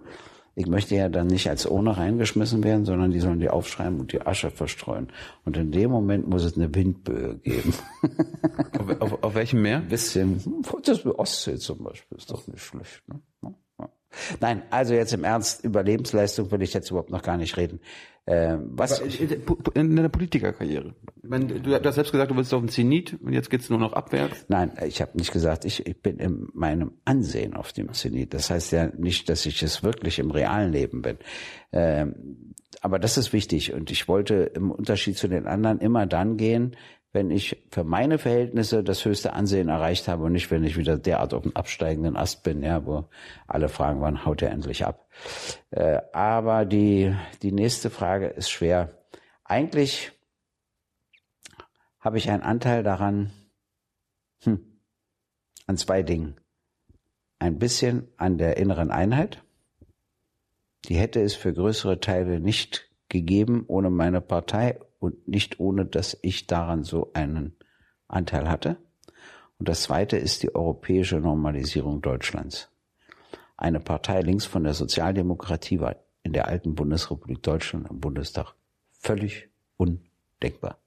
[0.60, 4.12] Ich möchte ja dann nicht als ohne reingeschmissen werden, sondern die sollen die aufschreiben und
[4.12, 5.08] die Asche verstreuen.
[5.46, 7.74] Und in dem Moment muss es eine Windböe geben.
[8.78, 9.80] Auf, auf, auf welchem Meer?
[9.80, 13.02] bisschen, hm, das Ostsee zum Beispiel ist doch nicht schlecht.
[13.08, 13.54] Ne?
[14.40, 17.80] Nein, also jetzt im Ernst, über Lebensleistung will ich jetzt überhaupt noch gar nicht reden.
[18.28, 20.94] Ähm, was ich, In deiner Politikerkarriere.
[21.24, 24.46] Du hast selbst gesagt, du willst auf den Zenit und jetzt geht's nur noch abwärts.
[24.50, 28.36] nein, ich habe nicht gesagt, ich, ich bin in meinem Ansehen auf dem Zenit.
[28.36, 31.18] Das heißt ja nicht, dass ich es wirklich im realen Leben bin.
[31.72, 36.38] Ähm, aber das ist wichtig und ich wollte im Unterschied zu den anderen immer dann
[36.38, 36.76] gehen,
[37.12, 40.98] wenn ich für meine Verhältnisse das höchste Ansehen erreicht habe und nicht, wenn ich wieder
[40.98, 43.10] derart auf dem absteigenden Ast bin, ja, wo
[43.48, 45.08] alle fragen, wann haut er endlich ab.
[45.72, 48.92] Äh, aber die, die nächste Frage ist schwer.
[49.44, 50.12] Eigentlich
[52.00, 53.32] habe ich einen Anteil daran,
[54.44, 54.64] hm,
[55.66, 56.40] an zwei Dingen.
[57.40, 59.44] Ein bisschen an der inneren Einheit.
[60.86, 66.18] Die hätte es für größere Teile nicht gegeben ohne meine Partei und nicht ohne, dass
[66.22, 67.56] ich daran so einen
[68.08, 68.78] Anteil hatte.
[69.58, 72.70] Und das zweite ist die europäische Normalisierung Deutschlands.
[73.58, 78.54] Eine Partei links von der Sozialdemokratie war in der alten Bundesrepublik Deutschland im Bundestag
[78.92, 80.78] völlig undenkbar.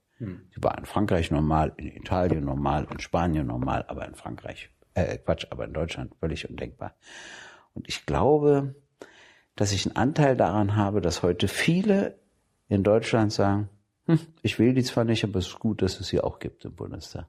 [0.55, 5.19] Sie war in Frankreich normal, in Italien normal, in Spanien normal, aber in Frankreich, äh,
[5.19, 6.95] Quatsch, aber in Deutschland völlig undenkbar.
[7.75, 8.75] Und ich glaube,
[9.57, 12.19] dass ich einen Anteil daran habe, dass heute viele
[12.69, 13.69] in Deutschland sagen,
[14.07, 16.65] hm, ich will die zwar nicht, aber es ist gut, dass es sie auch gibt
[16.65, 17.27] im Bundestag.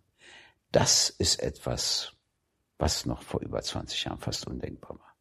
[0.71, 2.13] Das ist etwas,
[2.79, 5.15] was noch vor über 20 Jahren fast undenkbar war.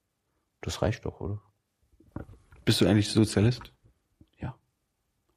[0.62, 1.43] Das reicht doch, oder?
[2.65, 3.73] Bist du eigentlich Sozialist?
[4.38, 4.57] Ja.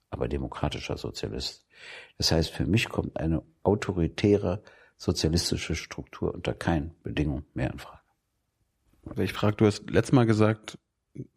[0.10, 1.66] Aber demokratischer Sozialist.
[2.18, 4.64] Das heißt, für mich kommt eine autoritäre
[4.98, 8.02] sozialistische Struktur unter keinen Bedingungen mehr in Frage.
[9.18, 10.78] Ich frage, du hast letztes Mal gesagt,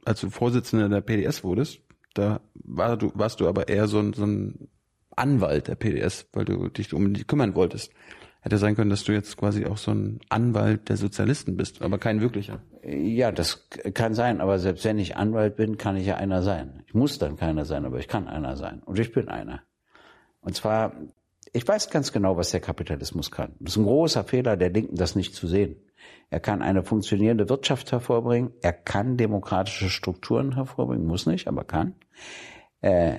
[0.05, 1.81] als du Vorsitzender der PDS wurdest,
[2.15, 4.69] da war du, warst du aber eher so ein, so ein
[5.19, 7.93] Anwalt der PDS, weil du dich um die kümmern wolltest.
[8.41, 11.99] Hätte sein können, dass du jetzt quasi auch so ein Anwalt der Sozialisten bist, aber
[11.99, 12.63] kein wirklicher.
[12.85, 16.85] Ja, das kann sein, aber selbst wenn ich Anwalt bin, kann ich ja einer sein.
[16.87, 18.81] Ich muss dann keiner sein, aber ich kann einer sein.
[18.85, 19.63] Und ich bin einer.
[20.41, 20.93] Und zwar
[21.53, 23.55] Ich weiß ganz genau, was der Kapitalismus kann.
[23.59, 25.77] Das ist ein großer Fehler der Linken, das nicht zu sehen.
[26.31, 28.53] Er kann eine funktionierende Wirtschaft hervorbringen.
[28.63, 31.07] Er kann demokratische Strukturen hervorbringen.
[31.07, 31.95] Muss nicht, aber kann.
[32.83, 33.19] Äh,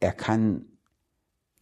[0.00, 0.66] er kann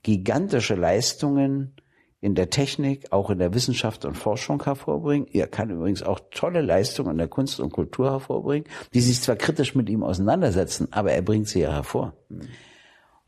[0.02, 1.76] gigantische Leistungen
[2.20, 5.26] in der Technik, auch in der Wissenschaft und Forschung hervorbringen.
[5.32, 9.34] Er kann übrigens auch tolle Leistungen in der Kunst und Kultur hervorbringen, die sich zwar
[9.34, 12.14] kritisch mit ihm auseinandersetzen, aber er bringt sie ja hervor.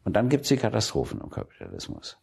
[0.04, 2.18] Und dann gibt es die Katastrophen im Kapitalismus.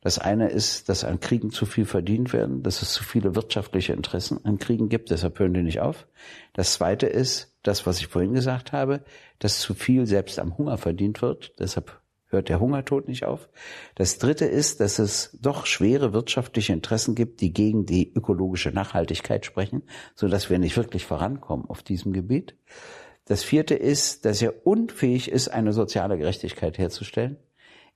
[0.00, 3.92] Das eine ist, dass an Kriegen zu viel verdient werden, dass es zu viele wirtschaftliche
[3.92, 6.06] Interessen an Kriegen gibt, deshalb hören die nicht auf.
[6.52, 9.02] Das zweite ist, das, was ich vorhin gesagt habe,
[9.38, 12.00] dass zu viel selbst am Hunger verdient wird, deshalb
[12.34, 13.48] hört der Hungertod nicht auf.
[13.94, 19.46] Das Dritte ist, dass es doch schwere wirtschaftliche Interessen gibt, die gegen die ökologische Nachhaltigkeit
[19.46, 22.56] sprechen, so dass wir nicht wirklich vorankommen auf diesem Gebiet.
[23.24, 27.38] Das Vierte ist, dass er unfähig ist, eine soziale Gerechtigkeit herzustellen.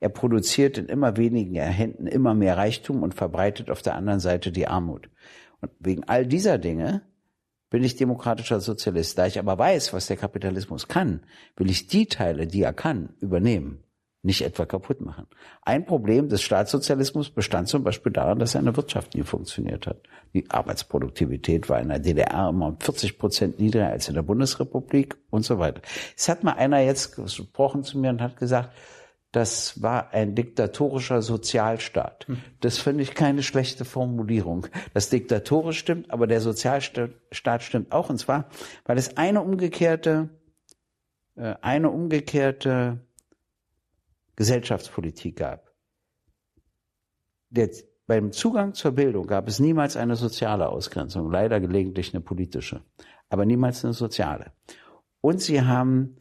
[0.01, 4.53] Er produziert in immer weniger Händen immer mehr Reichtum und verbreitet auf der anderen Seite
[4.53, 5.11] die Armut.
[5.61, 7.03] Und wegen all dieser Dinge
[7.69, 9.19] bin ich demokratischer Sozialist.
[9.19, 11.27] Da ich aber weiß, was der Kapitalismus kann,
[11.57, 13.83] will ich die Teile, die er kann, übernehmen
[14.29, 15.27] nicht etwa kaputt machen.
[15.63, 20.03] Ein Problem des Staatssozialismus bestand zum Beispiel daran, dass seine Wirtschaft nie funktioniert hat.
[20.35, 25.17] Die Arbeitsproduktivität war in der DDR immer um 40 Prozent niedriger als in der Bundesrepublik
[25.31, 25.81] und so weiter.
[26.15, 28.77] Es hat mal einer jetzt gesprochen zu mir und hat gesagt,
[29.33, 32.27] das war ein diktatorischer Sozialstaat.
[32.29, 32.37] Hm.
[32.61, 34.67] Das finde ich keine schlechte Formulierung.
[34.93, 38.11] Das diktatorisch stimmt, aber der Sozialstaat stimmt auch.
[38.11, 38.51] Und zwar,
[38.85, 40.29] weil es eine umgekehrte,
[41.35, 43.01] äh, eine umgekehrte
[44.39, 45.75] Gesellschaftspolitik gab.
[47.51, 47.71] Der,
[48.07, 52.85] beim Zugang zur Bildung gab es niemals eine soziale Ausgrenzung, leider gelegentlich eine politische,
[53.31, 54.53] aber niemals eine soziale.
[55.21, 56.19] Und sie haben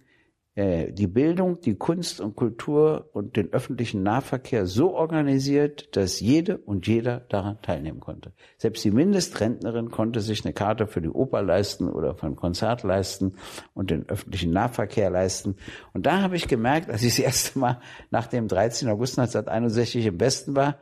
[0.57, 6.87] die Bildung, die Kunst und Kultur und den öffentlichen Nahverkehr so organisiert, dass jede und
[6.87, 8.33] jeder daran teilnehmen konnte.
[8.57, 12.81] Selbst die Mindestrentnerin konnte sich eine Karte für die Oper leisten oder für ein Konzert
[12.81, 13.35] leisten
[13.75, 15.57] und den öffentlichen Nahverkehr leisten.
[15.93, 17.79] Und da habe ich gemerkt, als ich das erste Mal
[18.09, 18.89] nach dem 13.
[18.89, 20.79] August 1961 im Westen war,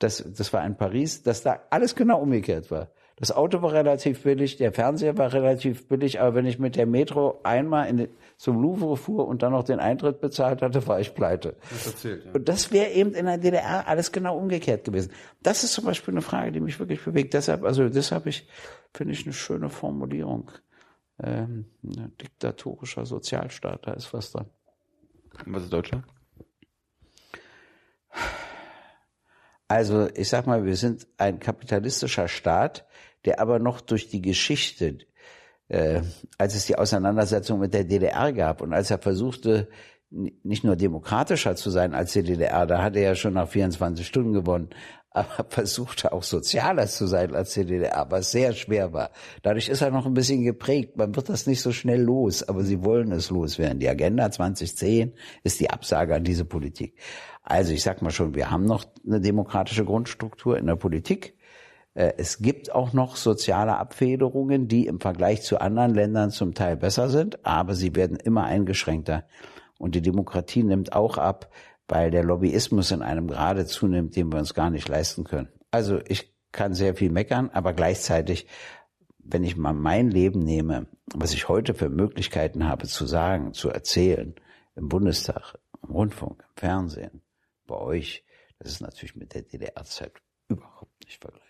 [0.00, 2.88] das, das war in Paris, dass da alles genau umgekehrt war.
[3.16, 6.86] Das Auto war relativ billig, der Fernseher war relativ billig, aber wenn ich mit der
[6.86, 8.08] Metro einmal in,
[8.42, 11.54] zum Louvre fuhr und dann noch den Eintritt bezahlt hatte, war ich pleite.
[11.70, 12.32] Das erzählt, ja.
[12.32, 15.12] Und das wäre eben in der DDR alles genau umgekehrt gewesen.
[15.44, 17.34] Das ist zum Beispiel eine Frage, die mich wirklich bewegt.
[17.34, 18.48] Deshalb, also deshalb ich,
[18.92, 20.50] finde ich eine schöne Formulierung.
[21.22, 24.46] Ähm, ein diktatorischer Sozialstaat, da ist was dran.
[25.46, 26.04] Was ist Deutschland?
[29.68, 32.88] Also ich sag mal, wir sind ein kapitalistischer Staat,
[33.24, 34.98] der aber noch durch die Geschichte,
[35.72, 36.02] äh,
[36.36, 39.68] als es die Auseinandersetzung mit der DDR gab und als er versuchte,
[40.10, 44.06] nicht nur demokratischer zu sein als die DDR, da hat er ja schon nach 24
[44.06, 44.68] Stunden gewonnen,
[45.10, 49.12] aber versuchte auch sozialer zu sein als die DDR, was sehr schwer war.
[49.42, 50.96] Dadurch ist er noch ein bisschen geprägt.
[50.96, 53.78] Man wird das nicht so schnell los, aber sie wollen es loswerden.
[53.78, 56.98] Die Agenda 2010 ist die Absage an diese Politik.
[57.42, 61.34] Also ich sag mal schon, wir haben noch eine demokratische Grundstruktur in der Politik.
[61.94, 66.76] Äh, es gibt auch noch soziale Abfederungen, die im Vergleich zu anderen Ländern zum Teil
[66.76, 69.24] besser sind, aber sie werden immer eingeschränkter.
[69.78, 71.50] Und die Demokratie nimmt auch ab,
[71.88, 75.48] weil der Lobbyismus in einem Grade zunimmt, den wir uns gar nicht leisten können.
[75.70, 78.46] Also ich kann sehr viel meckern, aber gleichzeitig,
[79.18, 83.70] wenn ich mal mein Leben nehme, was ich heute für Möglichkeiten habe zu sagen, zu
[83.70, 84.34] erzählen,
[84.76, 87.22] im Bundestag, im Rundfunk, im Fernsehen,
[87.66, 88.24] bei euch,
[88.58, 90.12] das ist natürlich mit der DDR-Zeit
[90.48, 91.41] überhaupt nicht vergleichbar.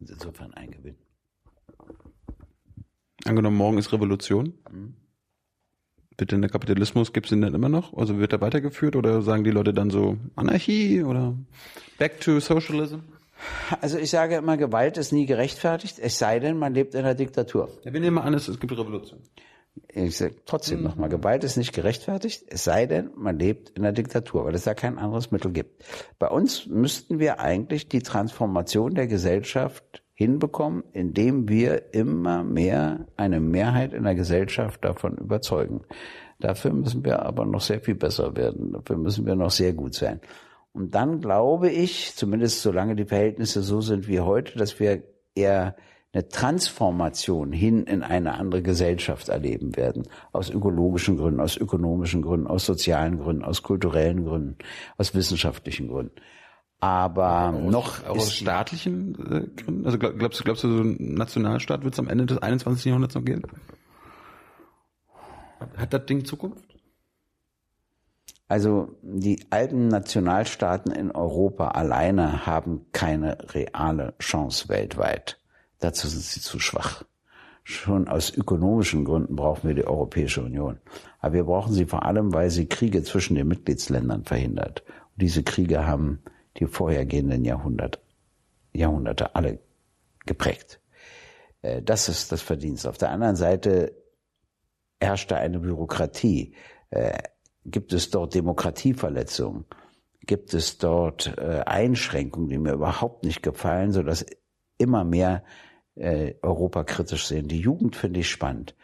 [0.00, 0.96] Insofern ein Gewinn.
[3.24, 4.54] Angenommen, morgen ist Revolution.
[4.70, 4.94] Mhm.
[6.16, 7.94] Bitte der Kapitalismus gibt es den dann immer noch?
[7.94, 11.36] Also wird er weitergeführt oder sagen die Leute dann so Anarchie oder
[11.98, 13.00] Back to Socialism?
[13.80, 17.16] Also ich sage immer, Gewalt ist nie gerechtfertigt, es sei denn, man lebt in einer
[17.16, 17.68] Diktatur.
[17.82, 19.20] Ja, wir nehmen mal an, es gibt Revolution
[19.88, 20.84] ich sage trotzdem mhm.
[20.84, 24.64] nochmal, Gewalt ist nicht gerechtfertigt, es sei denn, man lebt in einer Diktatur, weil es
[24.64, 25.84] da kein anderes Mittel gibt.
[26.18, 33.40] Bei uns müssten wir eigentlich die Transformation der Gesellschaft hinbekommen, indem wir immer mehr eine
[33.40, 35.82] Mehrheit in der Gesellschaft davon überzeugen.
[36.38, 38.72] Dafür müssen wir aber noch sehr viel besser werden.
[38.72, 40.20] Dafür müssen wir noch sehr gut sein.
[40.72, 45.02] Und dann glaube ich, zumindest solange die Verhältnisse so sind wie heute, dass wir
[45.34, 45.76] eher
[46.14, 50.04] eine Transformation hin in eine andere Gesellschaft erleben werden.
[50.32, 54.56] Aus ökologischen Gründen, aus ökonomischen Gründen, aus sozialen Gründen, aus kulturellen Gründen,
[54.96, 56.14] aus wissenschaftlichen Gründen.
[56.78, 59.86] Aber aus, noch aus staatlichen äh, Gründen?
[59.86, 62.84] Also glaubst du, glaubst du, so ein Nationalstaat wird es am Ende des 21.
[62.84, 63.42] Jahrhunderts noch geben?
[65.76, 66.64] Hat das Ding Zukunft?
[68.46, 75.40] Also die alten Nationalstaaten in Europa alleine haben keine reale Chance weltweit.
[75.84, 77.04] Dazu sind sie zu schwach.
[77.62, 80.78] Schon aus ökonomischen Gründen brauchen wir die Europäische Union.
[81.20, 84.82] Aber wir brauchen sie vor allem, weil sie Kriege zwischen den Mitgliedsländern verhindert.
[84.88, 86.22] Und diese Kriege haben
[86.56, 88.00] die vorhergehenden Jahrhundert,
[88.72, 89.58] Jahrhunderte alle
[90.24, 90.80] geprägt.
[91.60, 92.86] Äh, das ist das Verdienst.
[92.86, 93.94] Auf der anderen Seite
[95.02, 96.54] herrschte eine Bürokratie.
[96.88, 97.18] Äh,
[97.66, 99.66] gibt es dort Demokratieverletzungen?
[100.22, 104.24] Gibt es dort äh, Einschränkungen, die mir überhaupt nicht gefallen, sodass
[104.78, 105.44] immer mehr
[105.96, 107.48] äh, Europa kritisch sehen.
[107.48, 108.74] Die Jugend finde ich spannend.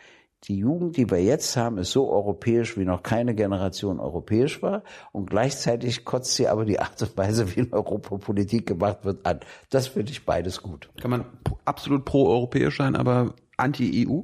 [0.45, 4.83] Die Jugend, die wir jetzt haben, ist so europäisch, wie noch keine Generation europäisch war.
[5.13, 9.27] Und gleichzeitig kotzt sie aber die Art und Weise, wie in Europa Politik gemacht wird,
[9.27, 9.41] an.
[9.69, 10.89] Das finde ich beides gut.
[10.99, 11.27] Kann man
[11.67, 14.23] absolut pro-europäisch sein, aber anti-EU?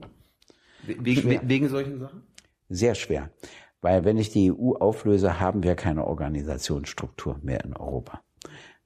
[0.86, 2.22] Wegen, wegen solchen Sachen?
[2.70, 3.30] Sehr schwer.
[3.82, 8.22] Weil wenn ich die EU auflöse, haben wir keine Organisationsstruktur mehr in Europa.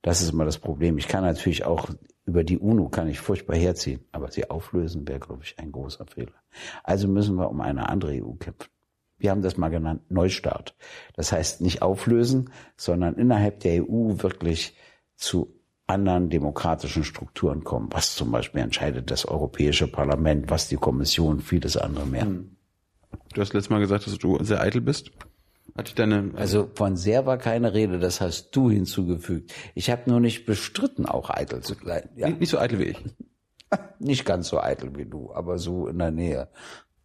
[0.03, 0.99] Das ist immer das Problem.
[0.99, 1.91] Ich kann natürlich auch
[2.31, 6.07] über die UNO kann ich furchtbar herziehen, aber sie auflösen wäre, glaube ich, ein großer
[6.07, 6.33] Fehler.
[6.85, 8.71] Also müssen wir um eine andere EU kämpfen.
[9.19, 10.77] Wir haben das mal genannt Neustart.
[11.15, 14.77] Das heißt nicht auflösen, sondern innerhalb der EU wirklich
[15.17, 17.89] zu anderen demokratischen Strukturen kommen.
[17.91, 22.27] Was zum Beispiel entscheidet das Europäische Parlament, was die Kommission, vieles andere mehr.
[22.27, 22.57] Hm.
[23.35, 25.11] Du hast letztes Mal gesagt, dass du sehr eitel bist.
[25.77, 29.53] Hatte ich deine, also von sehr war keine Rede, das hast du hinzugefügt.
[29.75, 32.09] Ich habe nur nicht bestritten, auch eitel zu sein.
[32.17, 32.29] Ja.
[32.29, 33.05] Nicht so eitel wie ich.
[34.01, 36.49] Nicht ganz so eitel wie du, aber so in der Nähe.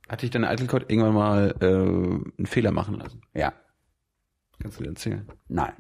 [0.08, 3.22] Hatte ich deine Eitelkeit irgendwann mal äh, einen Fehler machen lassen?
[3.34, 3.54] Ja.
[4.60, 5.28] Kannst du dir erzählen?
[5.48, 5.74] Nein.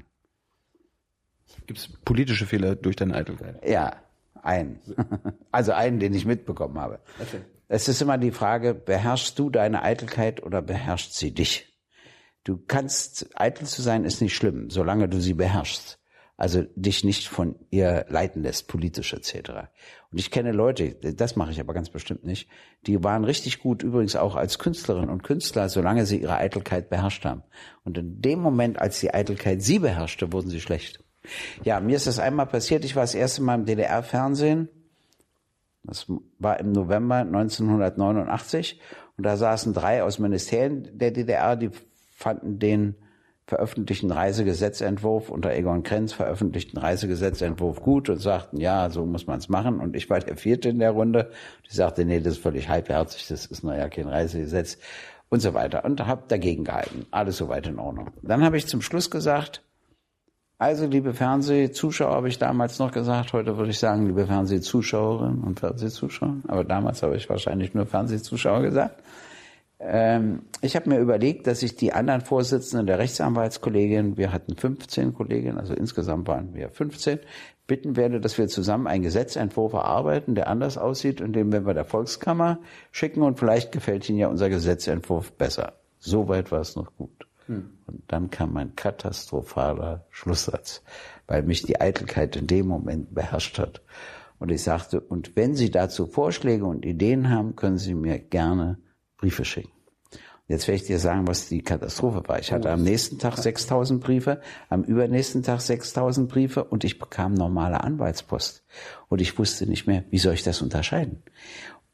[1.65, 3.67] Gibt es politische Fehler durch deine Eitelkeit?
[3.67, 3.95] Ja,
[4.41, 4.79] einen.
[5.51, 6.99] Also einen, den ich mitbekommen habe.
[7.17, 7.39] Okay.
[7.69, 11.74] Es ist immer die Frage, beherrschst du deine Eitelkeit oder beherrscht sie dich?
[12.45, 15.99] Du kannst, eitel zu sein ist nicht schlimm, solange du sie beherrschst.
[16.37, 19.51] Also dich nicht von ihr leiten lässt, politisch etc.
[20.11, 22.49] Und ich kenne Leute, das mache ich aber ganz bestimmt nicht,
[22.85, 27.25] die waren richtig gut, übrigens auch als Künstlerinnen und Künstler, solange sie ihre Eitelkeit beherrscht
[27.25, 27.43] haben.
[27.83, 31.03] Und in dem Moment, als die Eitelkeit sie beherrschte, wurden sie schlecht.
[31.63, 34.69] Ja, mir ist das einmal passiert, ich war das erste Mal im DDR-Fernsehen,
[35.83, 36.05] das
[36.37, 38.79] war im November 1989,
[39.17, 41.71] und da saßen drei aus Ministerien der DDR, die
[42.15, 42.95] fanden den
[43.45, 49.49] veröffentlichten Reisegesetzentwurf unter Egon Krenz veröffentlichten Reisegesetzentwurf gut und sagten, ja, so muss man es
[49.49, 49.79] machen.
[49.79, 51.29] Und ich war der Vierte in der Runde.
[51.69, 54.79] Die sagte, nee, das ist völlig halbherzig, das ist naja kein Reisegesetz
[55.29, 55.85] und so weiter.
[55.85, 57.05] Und habe dagegen gehalten.
[57.11, 58.09] Alles soweit in Ordnung.
[58.23, 59.61] Dann habe ich zum Schluss gesagt,
[60.57, 65.59] also liebe Fernsehzuschauer, habe ich damals noch gesagt, heute würde ich sagen, liebe Fernsehzuschauerinnen und
[65.59, 69.03] Fernsehzuschauer, aber damals habe ich wahrscheinlich nur Fernsehzuschauer gesagt.
[69.87, 75.13] Ähm, ich habe mir überlegt, dass ich die anderen Vorsitzenden der Rechtsanwaltskollegin, wir hatten 15
[75.13, 77.19] Kolleginnen, also insgesamt waren wir 15,
[77.67, 81.73] bitten werde, dass wir zusammen einen Gesetzentwurf erarbeiten, der anders aussieht und den werden wir
[81.73, 82.59] der Volkskammer
[82.91, 85.73] schicken und vielleicht gefällt Ihnen ja unser Gesetzentwurf besser.
[85.99, 87.27] Soweit war es noch gut.
[87.47, 87.69] Hm.
[87.87, 90.83] Und dann kam mein katastrophaler Schlusssatz,
[91.27, 93.81] weil mich die Eitelkeit in dem Moment beherrscht hat.
[94.39, 98.77] Und ich sagte, und wenn Sie dazu Vorschläge und Ideen haben, können Sie mir gerne
[99.17, 99.74] Briefe schicken.
[100.47, 102.39] Jetzt werde ich dir sagen, was die Katastrophe war.
[102.39, 107.33] Ich hatte am nächsten Tag 6000 Briefe, am übernächsten Tag 6000 Briefe und ich bekam
[107.33, 108.63] normale Anwaltspost.
[109.09, 111.23] Und ich wusste nicht mehr, wie soll ich das unterscheiden?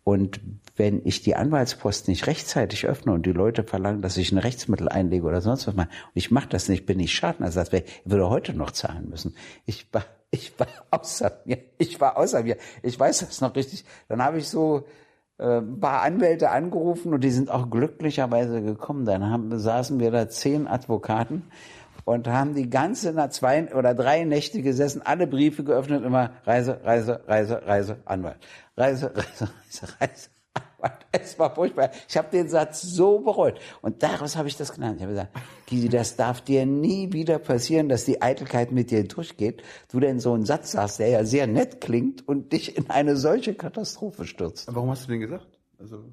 [0.03, 0.41] Und
[0.75, 4.89] wenn ich die Anwaltspost nicht rechtzeitig öffne und die Leute verlangen, dass ich ein Rechtsmittel
[4.89, 8.29] einlege oder sonst was mache, und ich mache das nicht, bin ich Schadenersatz, ich würde
[8.29, 9.35] heute noch zahlen müssen.
[9.65, 11.59] Ich war, ich war außer mir.
[11.77, 12.57] Ich war außer mir.
[12.83, 13.85] Ich weiß das noch richtig.
[14.09, 14.85] Dann habe ich so
[15.41, 19.05] ein paar Anwälte angerufen und die sind auch glücklicherweise gekommen.
[19.05, 21.43] Dann haben, saßen wir da zehn Advokaten
[22.05, 26.79] und haben die ganze nach zwei oder drei Nächte gesessen, alle Briefe geöffnet, immer Reise,
[26.83, 28.37] Reise, Reise, Reise, Anwalt.
[28.77, 30.29] Reise, Reise, Reise, Reise.
[31.11, 31.91] Es war furchtbar.
[32.07, 33.59] Ich habe den Satz so bereut.
[33.81, 34.95] Und daraus habe ich das genannt.
[34.97, 35.31] Ich habe gesagt,
[35.65, 39.61] Gisi, das darf dir nie wieder passieren, dass die Eitelkeit mit dir durchgeht.
[39.91, 43.15] Du denn so einen Satz sagst, der ja sehr nett klingt und dich in eine
[43.17, 44.67] solche Katastrophe stürzt.
[44.67, 45.47] Aber warum hast du den gesagt?
[45.77, 46.05] Also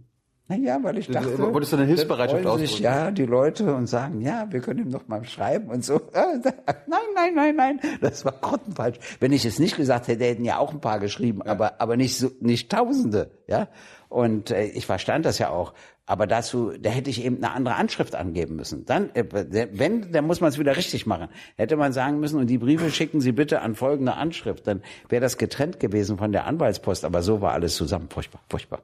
[0.51, 2.67] naja, weil ich dachte, wolltest du eine Hilfsbereitschaft ausdrücken?
[2.67, 6.01] sich ja die Leute und sagen, ja, wir können ihm noch mal schreiben und so.
[6.15, 8.99] Nein, nein, nein, nein, das war grottenfalsch.
[9.21, 11.53] Wenn ich es nicht gesagt hätte, hätten ja auch ein paar geschrieben, ja.
[11.53, 13.69] aber aber nicht so, nicht Tausende, ja.
[14.09, 15.75] Und äh, ich verstand das ja auch.
[16.07, 18.87] Aber dazu, da hätte ich eben eine andere Anschrift angeben müssen.
[18.87, 19.25] Dann, äh,
[19.73, 21.29] wenn, dann muss man es wieder richtig machen.
[21.57, 24.67] Hätte man sagen müssen, und die Briefe schicken Sie bitte an folgende Anschrift.
[24.67, 27.05] Dann wäre das getrennt gewesen von der Anwaltspost.
[27.05, 28.09] Aber so war alles zusammen.
[28.09, 28.83] Furchtbar, furchtbar.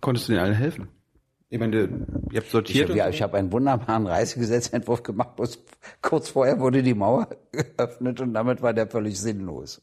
[0.00, 0.88] Konntest du denen allen helfen?
[1.52, 2.90] Ich meine, ihr habt sortiert.
[2.90, 5.64] Ich, ja, ich habe einen wunderbaren Reisegesetzentwurf gemacht, bloß
[6.00, 9.82] kurz vorher wurde die Mauer geöffnet und damit war der völlig sinnlos.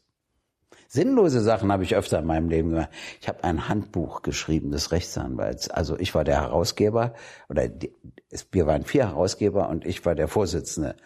[0.90, 2.88] Sinnlose Sachen habe ich öfter in meinem Leben gemacht.
[3.20, 5.68] Ich habe ein Handbuch geschrieben des Rechtsanwalts.
[5.68, 7.12] Also ich war der Herausgeber
[7.50, 7.92] oder die,
[8.30, 10.96] es, wir waren vier Herausgeber und ich war der Vorsitzende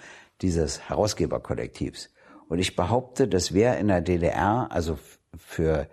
[0.41, 2.11] dieses Herausgeberkollektivs.
[2.49, 4.99] Und ich behaupte, das wäre in der DDR, also
[5.37, 5.89] für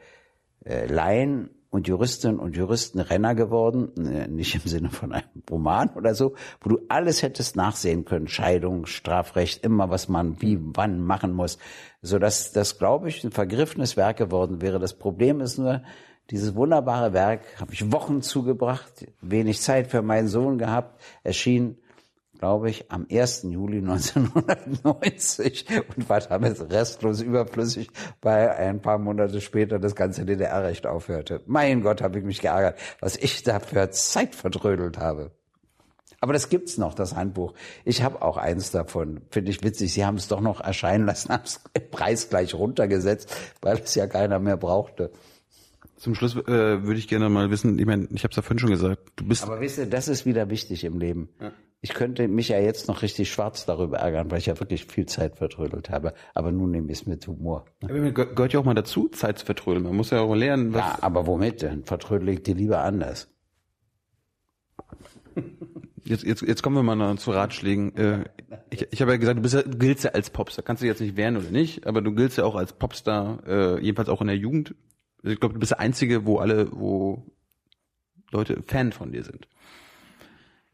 [0.65, 5.89] äh, Laien und Juristinnen und Juristen Renner geworden, äh, nicht im Sinne von einem Roman
[5.89, 11.03] oder so, wo du alles hättest nachsehen können, Scheidung, Strafrecht, immer was man wie wann
[11.03, 11.57] machen muss,
[12.01, 14.80] so dass das glaube ich ein vergriffenes Werk geworden wäre.
[14.80, 15.84] Das Problem ist nur,
[16.32, 21.78] dieses wunderbare Werk habe ich Wochen zugebracht, wenig Zeit für meinen Sohn gehabt, erschien
[22.39, 23.43] glaube ich, am 1.
[23.49, 25.65] Juli 1990
[25.95, 27.89] und war damit restlos überflüssig,
[28.21, 31.41] weil ein paar Monate später das ganze DDR-Recht aufhörte.
[31.45, 35.31] Mein Gott, habe ich mich geärgert, was ich da für Zeit vertrödelt habe.
[36.21, 37.53] Aber das gibt's noch, das Handbuch.
[37.85, 39.21] Ich habe auch eins davon.
[39.29, 39.93] Finde ich witzig.
[39.93, 41.61] Sie haben es doch noch erscheinen lassen, haben es
[41.91, 45.11] Preis gleich runtergesetzt, weil es ja keiner mehr brauchte.
[45.97, 48.59] Zum Schluss äh, würde ich gerne mal wissen, ich meine, ich habe es ja vorhin
[48.59, 49.43] schon gesagt, du bist.
[49.43, 51.27] Aber wisst ihr, das ist wieder wichtig im Leben.
[51.41, 51.51] Ja.
[51.82, 55.05] Ich könnte mich ja jetzt noch richtig schwarz darüber ärgern, weil ich ja wirklich viel
[55.05, 56.13] Zeit vertrödelt habe.
[56.34, 57.65] Aber nun nehme ich es mit Humor.
[57.82, 59.84] Aber gehört ja auch mal dazu, Zeit zu vertrödeln.
[59.84, 60.73] Man muss ja auch lernen.
[60.73, 61.86] Was ja, aber womit denn?
[61.86, 63.30] Vertrödel ich die lieber anders.
[66.03, 67.95] Jetzt, jetzt, jetzt kommen wir mal noch zu Ratschlägen.
[67.95, 68.23] Äh,
[68.71, 70.65] ich, ich habe ja gesagt, du, bist ja, giltst ja als Popstar.
[70.65, 73.80] Kannst du jetzt nicht wehren oder nicht, aber du giltst ja auch als Popstar, äh,
[73.80, 74.75] jedenfalls auch in der Jugend.
[75.21, 77.23] Also ich glaube, du bist der Einzige, wo alle, wo
[78.32, 79.47] Leute Fan von dir sind.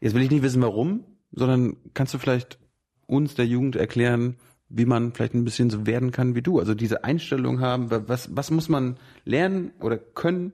[0.00, 2.58] Jetzt will ich nicht wissen, warum, sondern kannst du vielleicht
[3.06, 4.36] uns der Jugend erklären,
[4.68, 6.58] wie man vielleicht ein bisschen so werden kann wie du?
[6.58, 10.52] Also diese Einstellung haben, was, was muss man lernen oder können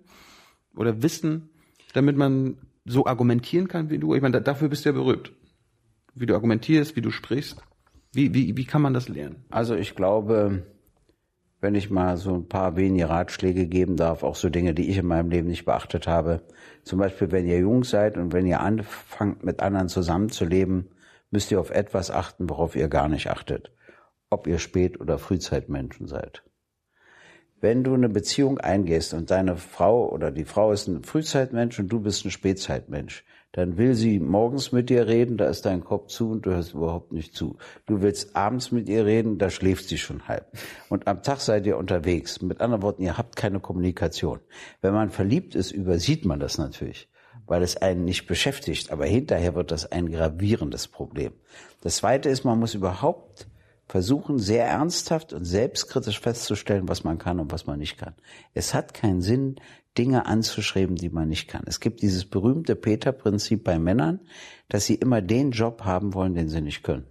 [0.76, 1.48] oder wissen,
[1.94, 4.14] damit man so argumentieren kann wie du?
[4.14, 5.32] Ich meine, dafür bist du ja berühmt.
[6.14, 7.62] Wie du argumentierst, wie du sprichst.
[8.12, 9.44] Wie, wie, wie kann man das lernen?
[9.48, 10.66] Also ich glaube,
[11.62, 14.98] wenn ich mal so ein paar wenige Ratschläge geben darf, auch so Dinge, die ich
[14.98, 16.42] in meinem Leben nicht beachtet habe.
[16.82, 20.90] Zum Beispiel, wenn ihr jung seid und wenn ihr anfangt, mit anderen zusammenzuleben,
[21.30, 23.70] müsst ihr auf etwas achten, worauf ihr gar nicht achtet.
[24.28, 26.42] Ob ihr Spät- oder Frühzeitmenschen seid.
[27.60, 31.86] Wenn du eine Beziehung eingehst und deine Frau oder die Frau ist ein Frühzeitmensch und
[31.88, 36.08] du bist ein Spätzeitmensch, dann will sie morgens mit dir reden, da ist dein Kopf
[36.08, 37.58] zu und du hörst überhaupt nicht zu.
[37.86, 40.46] Du willst abends mit ihr reden, da schläft sie schon halb.
[40.88, 42.40] Und am Tag seid ihr unterwegs.
[42.40, 44.40] Mit anderen Worten, ihr habt keine Kommunikation.
[44.80, 47.08] Wenn man verliebt ist, übersieht man das natürlich,
[47.46, 48.90] weil es einen nicht beschäftigt.
[48.90, 51.34] Aber hinterher wird das ein gravierendes Problem.
[51.82, 53.48] Das zweite ist, man muss überhaupt
[53.86, 58.14] versuchen, sehr ernsthaft und selbstkritisch festzustellen, was man kann und was man nicht kann.
[58.54, 59.56] Es hat keinen Sinn,
[59.98, 61.64] Dinge anzuschreiben, die man nicht kann.
[61.66, 64.20] Es gibt dieses berühmte Peter-Prinzip bei Männern,
[64.68, 67.06] dass sie immer den Job haben wollen, den sie nicht können.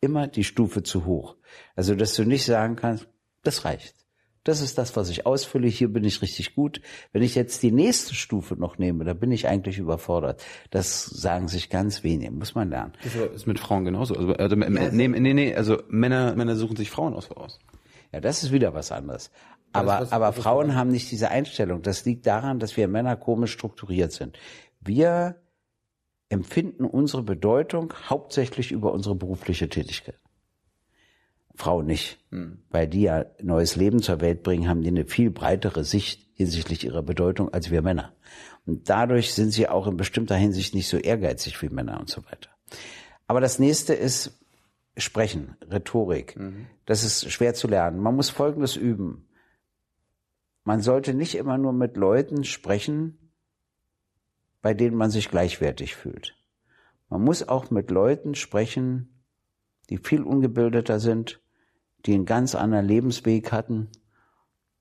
[0.00, 1.36] Immer die Stufe zu hoch.
[1.76, 3.08] Also, dass du nicht sagen kannst,
[3.42, 3.94] das reicht.
[4.44, 5.68] Das ist das, was ich ausfülle.
[5.68, 6.82] Hier bin ich richtig gut.
[7.12, 10.44] Wenn ich jetzt die nächste Stufe noch nehme, da bin ich eigentlich überfordert.
[10.70, 12.30] Das sagen sich ganz wenige.
[12.30, 12.92] Muss man lernen.
[13.02, 14.14] Das ist mit Frauen genauso.
[14.14, 17.58] Also, also nee, nee, nee, also Männer, Männer suchen sich Frauen aus voraus.
[18.12, 19.30] Ja, das ist wieder was anderes.
[19.74, 21.82] Aber, was, aber Frauen haben nicht diese Einstellung.
[21.82, 24.38] Das liegt daran, dass wir Männer komisch strukturiert sind.
[24.80, 25.36] Wir
[26.28, 30.18] empfinden unsere Bedeutung hauptsächlich über unsere berufliche Tätigkeit.
[31.54, 32.18] Frauen nicht.
[32.30, 32.58] Hm.
[32.70, 36.84] Weil die ja neues Leben zur Welt bringen, haben die eine viel breitere Sicht hinsichtlich
[36.84, 38.12] ihrer Bedeutung als wir Männer.
[38.66, 42.24] Und dadurch sind sie auch in bestimmter Hinsicht nicht so ehrgeizig wie Männer und so
[42.24, 42.50] weiter.
[43.26, 44.40] Aber das nächste ist
[44.96, 46.36] Sprechen, Rhetorik.
[46.36, 46.66] Mhm.
[46.86, 48.00] Das ist schwer zu lernen.
[48.00, 49.26] Man muss Folgendes üben.
[50.64, 53.18] Man sollte nicht immer nur mit Leuten sprechen,
[54.62, 56.36] bei denen man sich gleichwertig fühlt.
[57.10, 59.22] Man muss auch mit Leuten sprechen,
[59.90, 61.42] die viel ungebildeter sind,
[62.06, 63.88] die einen ganz anderen Lebensweg hatten.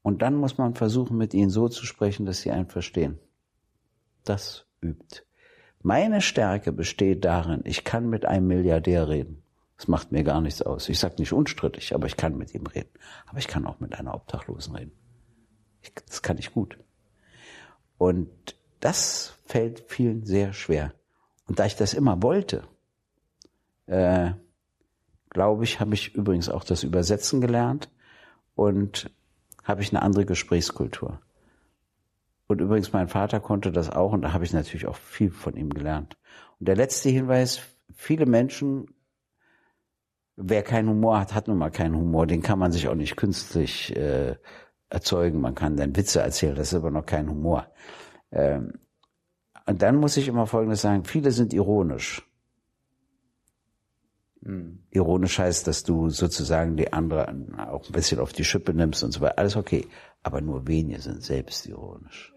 [0.02, 3.20] Und dann muss man versuchen, mit ihnen so zu sprechen, dass sie einen verstehen.
[4.24, 5.24] Das übt.
[5.82, 9.44] Meine Stärke besteht darin, ich kann mit einem Milliardär reden.
[9.76, 10.88] Das macht mir gar nichts aus.
[10.88, 12.90] Ich sage nicht unstrittig, aber ich kann mit ihm reden.
[13.28, 15.03] Aber ich kann auch mit einer Obdachlosen reden.
[16.08, 16.78] Das kann ich gut.
[17.98, 18.30] Und
[18.80, 20.94] das fällt vielen sehr schwer.
[21.48, 22.64] Und da ich das immer wollte,
[23.86, 24.32] äh,
[25.30, 27.90] glaube ich, habe ich übrigens auch das Übersetzen gelernt
[28.56, 29.12] und
[29.64, 31.20] habe ich eine andere Gesprächskultur.
[32.48, 35.56] Und übrigens, mein Vater konnte das auch und da habe ich natürlich auch viel von
[35.56, 36.18] ihm gelernt.
[36.60, 37.62] Und der letzte Hinweis,
[37.94, 38.88] viele Menschen,
[40.36, 43.16] wer keinen Humor hat, hat nun mal keinen Humor, den kann man sich auch nicht
[43.16, 44.36] künstlich äh,
[44.94, 47.68] erzeugen, man kann dann Witze erzählen, das ist aber noch kein Humor.
[48.32, 48.74] Ähm,
[49.66, 52.22] Und dann muss ich immer Folgendes sagen, viele sind ironisch.
[54.92, 59.14] Ironisch heißt, dass du sozusagen die anderen auch ein bisschen auf die Schippe nimmst und
[59.14, 59.40] so weiter.
[59.40, 59.88] Alles okay.
[60.22, 62.34] Aber nur wenige sind selbstironisch.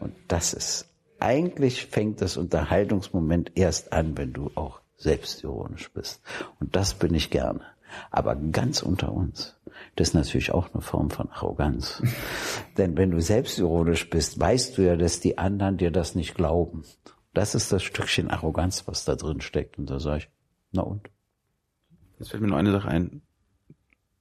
[0.00, 0.88] Und das ist,
[1.20, 6.20] eigentlich fängt das Unterhaltungsmoment erst an, wenn du auch selbstironisch bist.
[6.58, 7.60] Und das bin ich gerne.
[8.10, 9.54] Aber ganz unter uns.
[9.98, 12.00] Das ist natürlich auch eine Form von Arroganz.
[12.76, 16.84] Denn wenn du selbstironisch bist, weißt du ja, dass die anderen dir das nicht glauben.
[17.34, 19.76] Das ist das Stückchen Arroganz, was da drin steckt.
[19.76, 20.28] Und da sage ich,
[20.70, 21.10] na und?
[22.20, 23.22] Jetzt fällt mir nur eine Sache ein.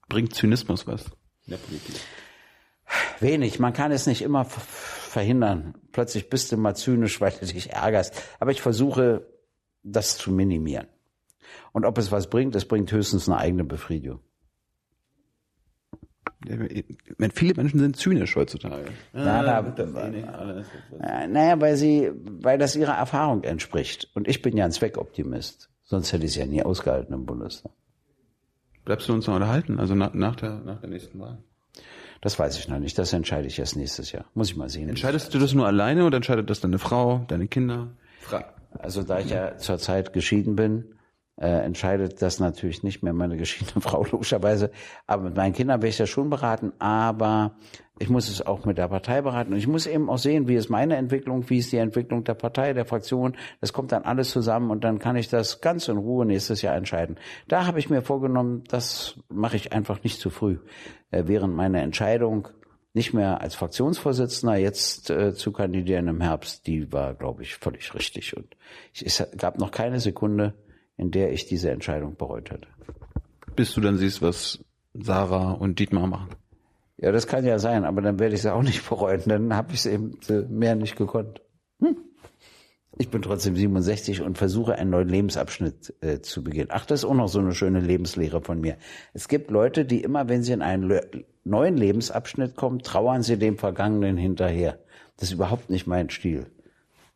[0.09, 1.05] Bringt Zynismus was
[1.45, 1.95] in der Politik?
[3.19, 3.59] Wenig.
[3.59, 5.75] Man kann es nicht immer verhindern.
[5.91, 8.19] Plötzlich bist du mal zynisch, weil du dich ärgerst.
[8.39, 9.27] Aber ich versuche,
[9.83, 10.87] das zu minimieren.
[11.71, 14.21] Und ob es was bringt, es bringt höchstens eine eigene Befriedigung.
[17.33, 18.85] Viele Menschen sind zynisch heutzutage.
[19.13, 19.75] Ja, da,
[21.01, 24.09] äh, naja, weil sie, weil das ihrer Erfahrung entspricht.
[24.13, 25.69] Und ich bin ja ein Zweckoptimist.
[25.83, 27.71] Sonst hätte ich es ja nie ausgehalten im Bundestag.
[28.85, 29.79] Bleibst du uns noch unterhalten?
[29.79, 31.39] Also nach, nach, der, nach der nächsten Wahl?
[32.21, 32.97] Das weiß ich noch nicht.
[32.97, 34.25] Das entscheide ich erst nächstes Jahr.
[34.33, 34.89] Muss ich mal sehen.
[34.89, 37.89] Entscheidest du das nur alleine oder entscheidet das deine Frau, deine Kinder?
[38.19, 38.45] Fra
[38.79, 40.85] also da ich ja zurzeit geschieden bin,
[41.39, 44.71] äh, entscheidet das natürlich nicht mehr meine geschiedene Frau logischerweise.
[45.05, 46.73] Aber mit meinen Kindern will ich das schon beraten.
[46.79, 47.55] Aber
[47.99, 49.53] ich muss es auch mit der Partei beraten.
[49.53, 52.33] Und ich muss eben auch sehen, wie ist meine Entwicklung, wie ist die Entwicklung der
[52.33, 53.35] Partei, der Fraktion.
[53.61, 56.75] Das kommt dann alles zusammen und dann kann ich das ganz in Ruhe nächstes Jahr
[56.75, 57.17] entscheiden.
[57.47, 60.57] Da habe ich mir vorgenommen, das mache ich einfach nicht zu früh.
[61.11, 62.49] Äh, während meine Entscheidung
[62.93, 67.93] nicht mehr als Fraktionsvorsitzender jetzt äh, zu kandidieren im Herbst, die war, glaube ich, völlig
[67.93, 68.35] richtig.
[68.35, 68.57] Und
[68.91, 70.55] ich, es gab noch keine Sekunde,
[70.97, 72.67] in der ich diese Entscheidung bereut hatte.
[73.55, 74.59] Bis du dann siehst, was
[74.93, 76.29] Sarah und Dietmar machen.
[76.97, 79.21] Ja, das kann ja sein, aber dann werde ich es auch nicht bereuen.
[79.25, 80.17] Dann habe ich es eben
[80.49, 81.41] mehr nicht gekonnt.
[81.79, 81.97] Hm.
[82.99, 86.69] Ich bin trotzdem 67 und versuche einen neuen Lebensabschnitt äh, zu beginnen.
[86.71, 88.77] Ach, das ist auch noch so eine schöne Lebenslehre von mir.
[89.13, 91.01] Es gibt Leute, die immer, wenn sie in einen Le
[91.43, 94.79] neuen Lebensabschnitt kommen, trauern sie dem Vergangenen hinterher.
[95.15, 96.47] Das ist überhaupt nicht mein Stil.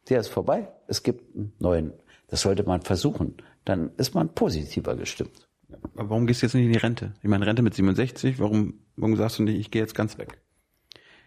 [0.08, 0.70] Der ist vorbei.
[0.88, 1.94] Es gibt einen neuen.
[2.28, 3.36] Das sollte man versuchen.
[3.66, 5.48] Dann ist man positiver gestimmt.
[5.96, 7.14] Aber warum gehst du jetzt nicht in die Rente?
[7.22, 10.42] Ich meine, Rente mit 67, warum, warum sagst du nicht, ich gehe jetzt ganz weg?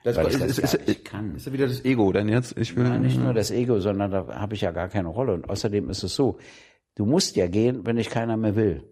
[0.04, 1.34] Das Weil ist, das ist, ist, kann.
[1.34, 2.58] ist ja wieder das Ego denn jetzt?
[2.58, 5.32] Ich will, Nein, nicht nur das Ego, sondern da habe ich ja gar keine Rolle.
[5.32, 6.36] Und außerdem ist es so,
[6.94, 8.84] du musst ja gehen, wenn dich keiner mehr will.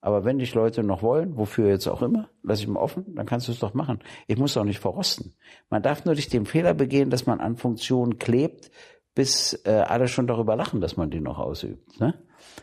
[0.00, 3.26] Aber wenn dich Leute noch wollen, wofür jetzt auch immer, lass ich mal offen, dann
[3.26, 4.00] kannst du es doch machen.
[4.28, 5.34] Ich muss doch nicht verrosten.
[5.68, 8.70] Man darf nur nicht den Fehler begehen, dass man an Funktionen klebt,
[9.14, 12.00] bis äh, alle schon darüber lachen, dass man die noch ausübt.
[12.00, 12.14] Ne?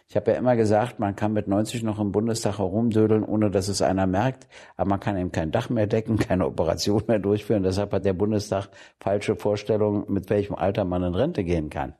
[0.08, 3.68] Ich habe ja immer gesagt, man kann mit 90 noch im Bundestag herumdödeln, ohne dass
[3.68, 7.64] es einer merkt, aber man kann eben kein Dach mehr decken, keine Operation mehr durchführen.
[7.64, 8.70] Deshalb hat der Bundestag
[9.00, 11.96] falsche Vorstellungen, mit welchem Alter man in Rente gehen kann.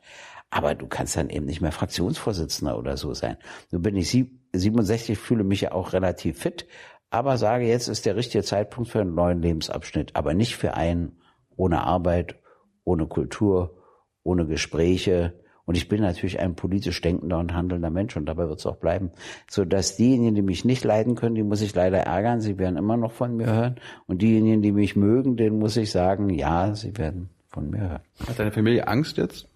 [0.50, 3.38] Aber du kannst dann eben nicht mehr Fraktionsvorsitzender oder so sein.
[3.72, 6.66] Nun bin ich 67, fühle mich ja auch relativ fit,
[7.12, 11.20] aber sage, jetzt ist der richtige Zeitpunkt für einen neuen Lebensabschnitt, aber nicht für einen
[11.56, 12.36] ohne Arbeit,
[12.84, 13.78] ohne Kultur,
[14.24, 18.58] ohne Gespräche, und ich bin natürlich ein politisch denkender und handelnder Mensch und dabei wird
[18.58, 19.12] es auch bleiben.
[19.48, 22.42] So dass diejenigen, die mich nicht leiden können, die muss ich leider ärgern.
[22.42, 23.76] Sie werden immer noch von mir hören.
[24.08, 28.02] Und diejenigen, die mich mögen, denen muss ich sagen, ja, sie werden von mir hören.
[28.28, 29.48] Hat deine Familie Angst jetzt?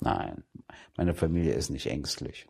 [0.00, 0.42] Nein,
[0.96, 2.46] meine Familie ist nicht ängstlich.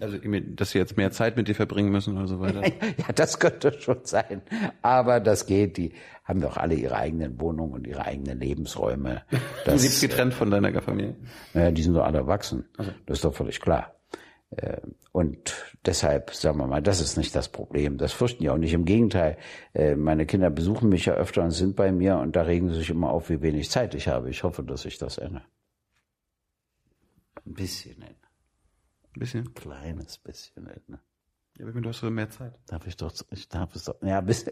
[0.00, 0.18] Also,
[0.56, 2.62] dass sie jetzt mehr Zeit mit dir verbringen müssen oder so weiter.
[2.98, 4.42] ja, das könnte schon sein.
[4.82, 5.76] Aber das geht.
[5.76, 5.92] Die
[6.24, 9.22] haben doch alle ihre eigenen Wohnungen und ihre eigenen Lebensräume.
[9.64, 11.14] Das, du lebst getrennt von deiner Familie?
[11.54, 12.64] Naja, die sind doch alle erwachsen.
[12.76, 12.90] Also.
[13.06, 13.94] Das ist doch völlig klar.
[14.56, 14.80] Äh,
[15.12, 15.54] und
[15.86, 17.98] deshalb, sagen wir mal, das ist nicht das Problem.
[17.98, 18.72] Das fürchten ja auch nicht.
[18.72, 19.36] Im Gegenteil,
[19.74, 22.76] äh, meine Kinder besuchen mich ja öfter und sind bei mir und da regen sie
[22.76, 24.30] sich immer auf, wie wenig Zeit ich habe.
[24.30, 25.44] Ich hoffe, dass ich das ändere.
[27.46, 28.04] Ein bisschen.
[29.14, 29.46] Ein bisschen?
[29.46, 31.00] Ein kleines bisschen ändere.
[31.58, 32.58] Ja, aber du hast mehr Zeit.
[32.66, 34.46] Darf ich doch, ich darf es doch, ja, bis,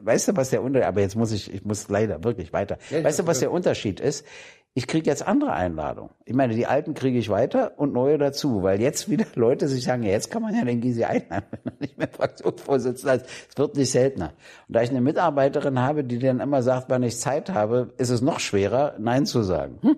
[0.00, 2.78] weißt du, was der Unterschied, aber jetzt muss ich, ich muss leider wirklich weiter.
[2.90, 4.24] Ja, weißt du, was der Unterschied ist?
[4.72, 6.10] Ich kriege jetzt andere Einladungen.
[6.26, 9.84] Ich meine, die alten kriege ich weiter und neue dazu, weil jetzt wieder Leute sich
[9.84, 13.26] sagen, ja, jetzt kann man ja den Gysi einladen, wenn er nicht mehr Fraktionsvorsitzender ist.
[13.48, 14.34] Es wird nicht seltener.
[14.68, 18.10] Und da ich eine Mitarbeiterin habe, die dann immer sagt, wann ich Zeit habe, ist
[18.10, 19.78] es noch schwerer, Nein zu sagen.
[19.80, 19.96] Hm?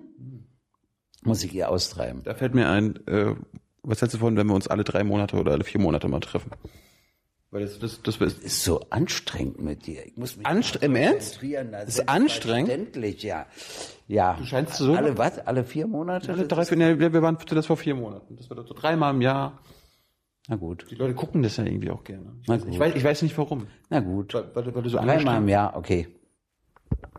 [1.23, 2.23] Muss ich ihr austreiben.
[2.23, 3.35] Da fällt mir ein, äh,
[3.83, 6.19] was hältst du davon, wenn wir uns alle drei Monate oder alle vier Monate mal
[6.19, 6.51] treffen?
[7.51, 10.05] Weil das, das, das, das ist so anstrengend mit dir.
[10.05, 11.39] Ich muss mich Anst im Ernst?
[11.41, 12.69] Das ist anstrengend.
[12.69, 13.47] Endlich, ja.
[14.07, 14.35] Ja.
[14.35, 14.93] Du scheinst so.
[14.93, 15.39] Alle was?
[15.39, 16.31] Alle vier Monate?
[16.31, 18.35] Alle drei, vier, nee, wir waren das vor vier Monaten.
[18.35, 19.59] Das war so dreimal im Jahr.
[20.47, 20.85] Na gut.
[20.91, 22.35] Die Leute gucken das ja irgendwie auch gerne.
[22.43, 23.65] Ich, weiß, ich weiß, ich weiß nicht warum.
[23.89, 24.35] Na gut.
[24.35, 26.07] Weil, weil, weil du so Dreimal im Jahr, okay.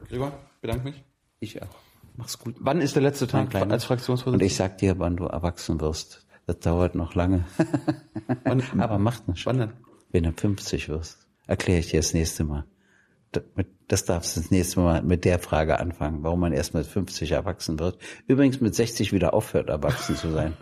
[0.08, 1.04] Gregor, bedanke mich.
[1.40, 1.68] Ich auch.
[2.16, 2.54] Mach's gut.
[2.60, 4.34] Wann ist der letzte Tag als Fraktionsvorsitzender?
[4.34, 6.26] Und ich sag dir, wann du erwachsen wirst.
[6.50, 7.44] Das dauert noch lange.
[8.42, 9.46] Wann- Aber macht nicht.
[9.46, 9.72] Wann?
[10.10, 12.64] Wenn du 50 wirst, erkläre ich dir das nächste Mal.
[13.86, 17.30] Das darfst du das nächste Mal mit der Frage anfangen, warum man erst mit 50
[17.30, 17.98] erwachsen wird.
[18.26, 20.54] Übrigens mit 60 wieder aufhört, erwachsen zu sein.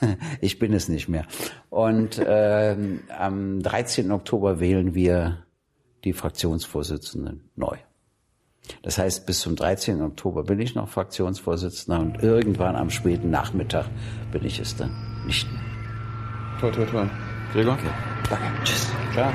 [0.40, 1.26] Ich bin es nicht mehr.
[1.70, 4.10] Und ähm, am 13.
[4.10, 5.44] Oktober wählen wir
[6.02, 7.76] die Fraktionsvorsitzenden neu.
[8.82, 10.02] Das heißt, bis zum 13.
[10.02, 13.86] Oktober bin ich noch Fraktionsvorsitzender und irgendwann am späten Nachmittag
[14.32, 14.90] bin ich es dann
[15.26, 15.62] nicht mehr.
[16.60, 17.10] Toll, toll, toll.
[17.52, 17.78] Gregor?
[18.28, 18.44] Danke.
[18.64, 18.90] Tschüss.
[19.12, 19.32] Ciao.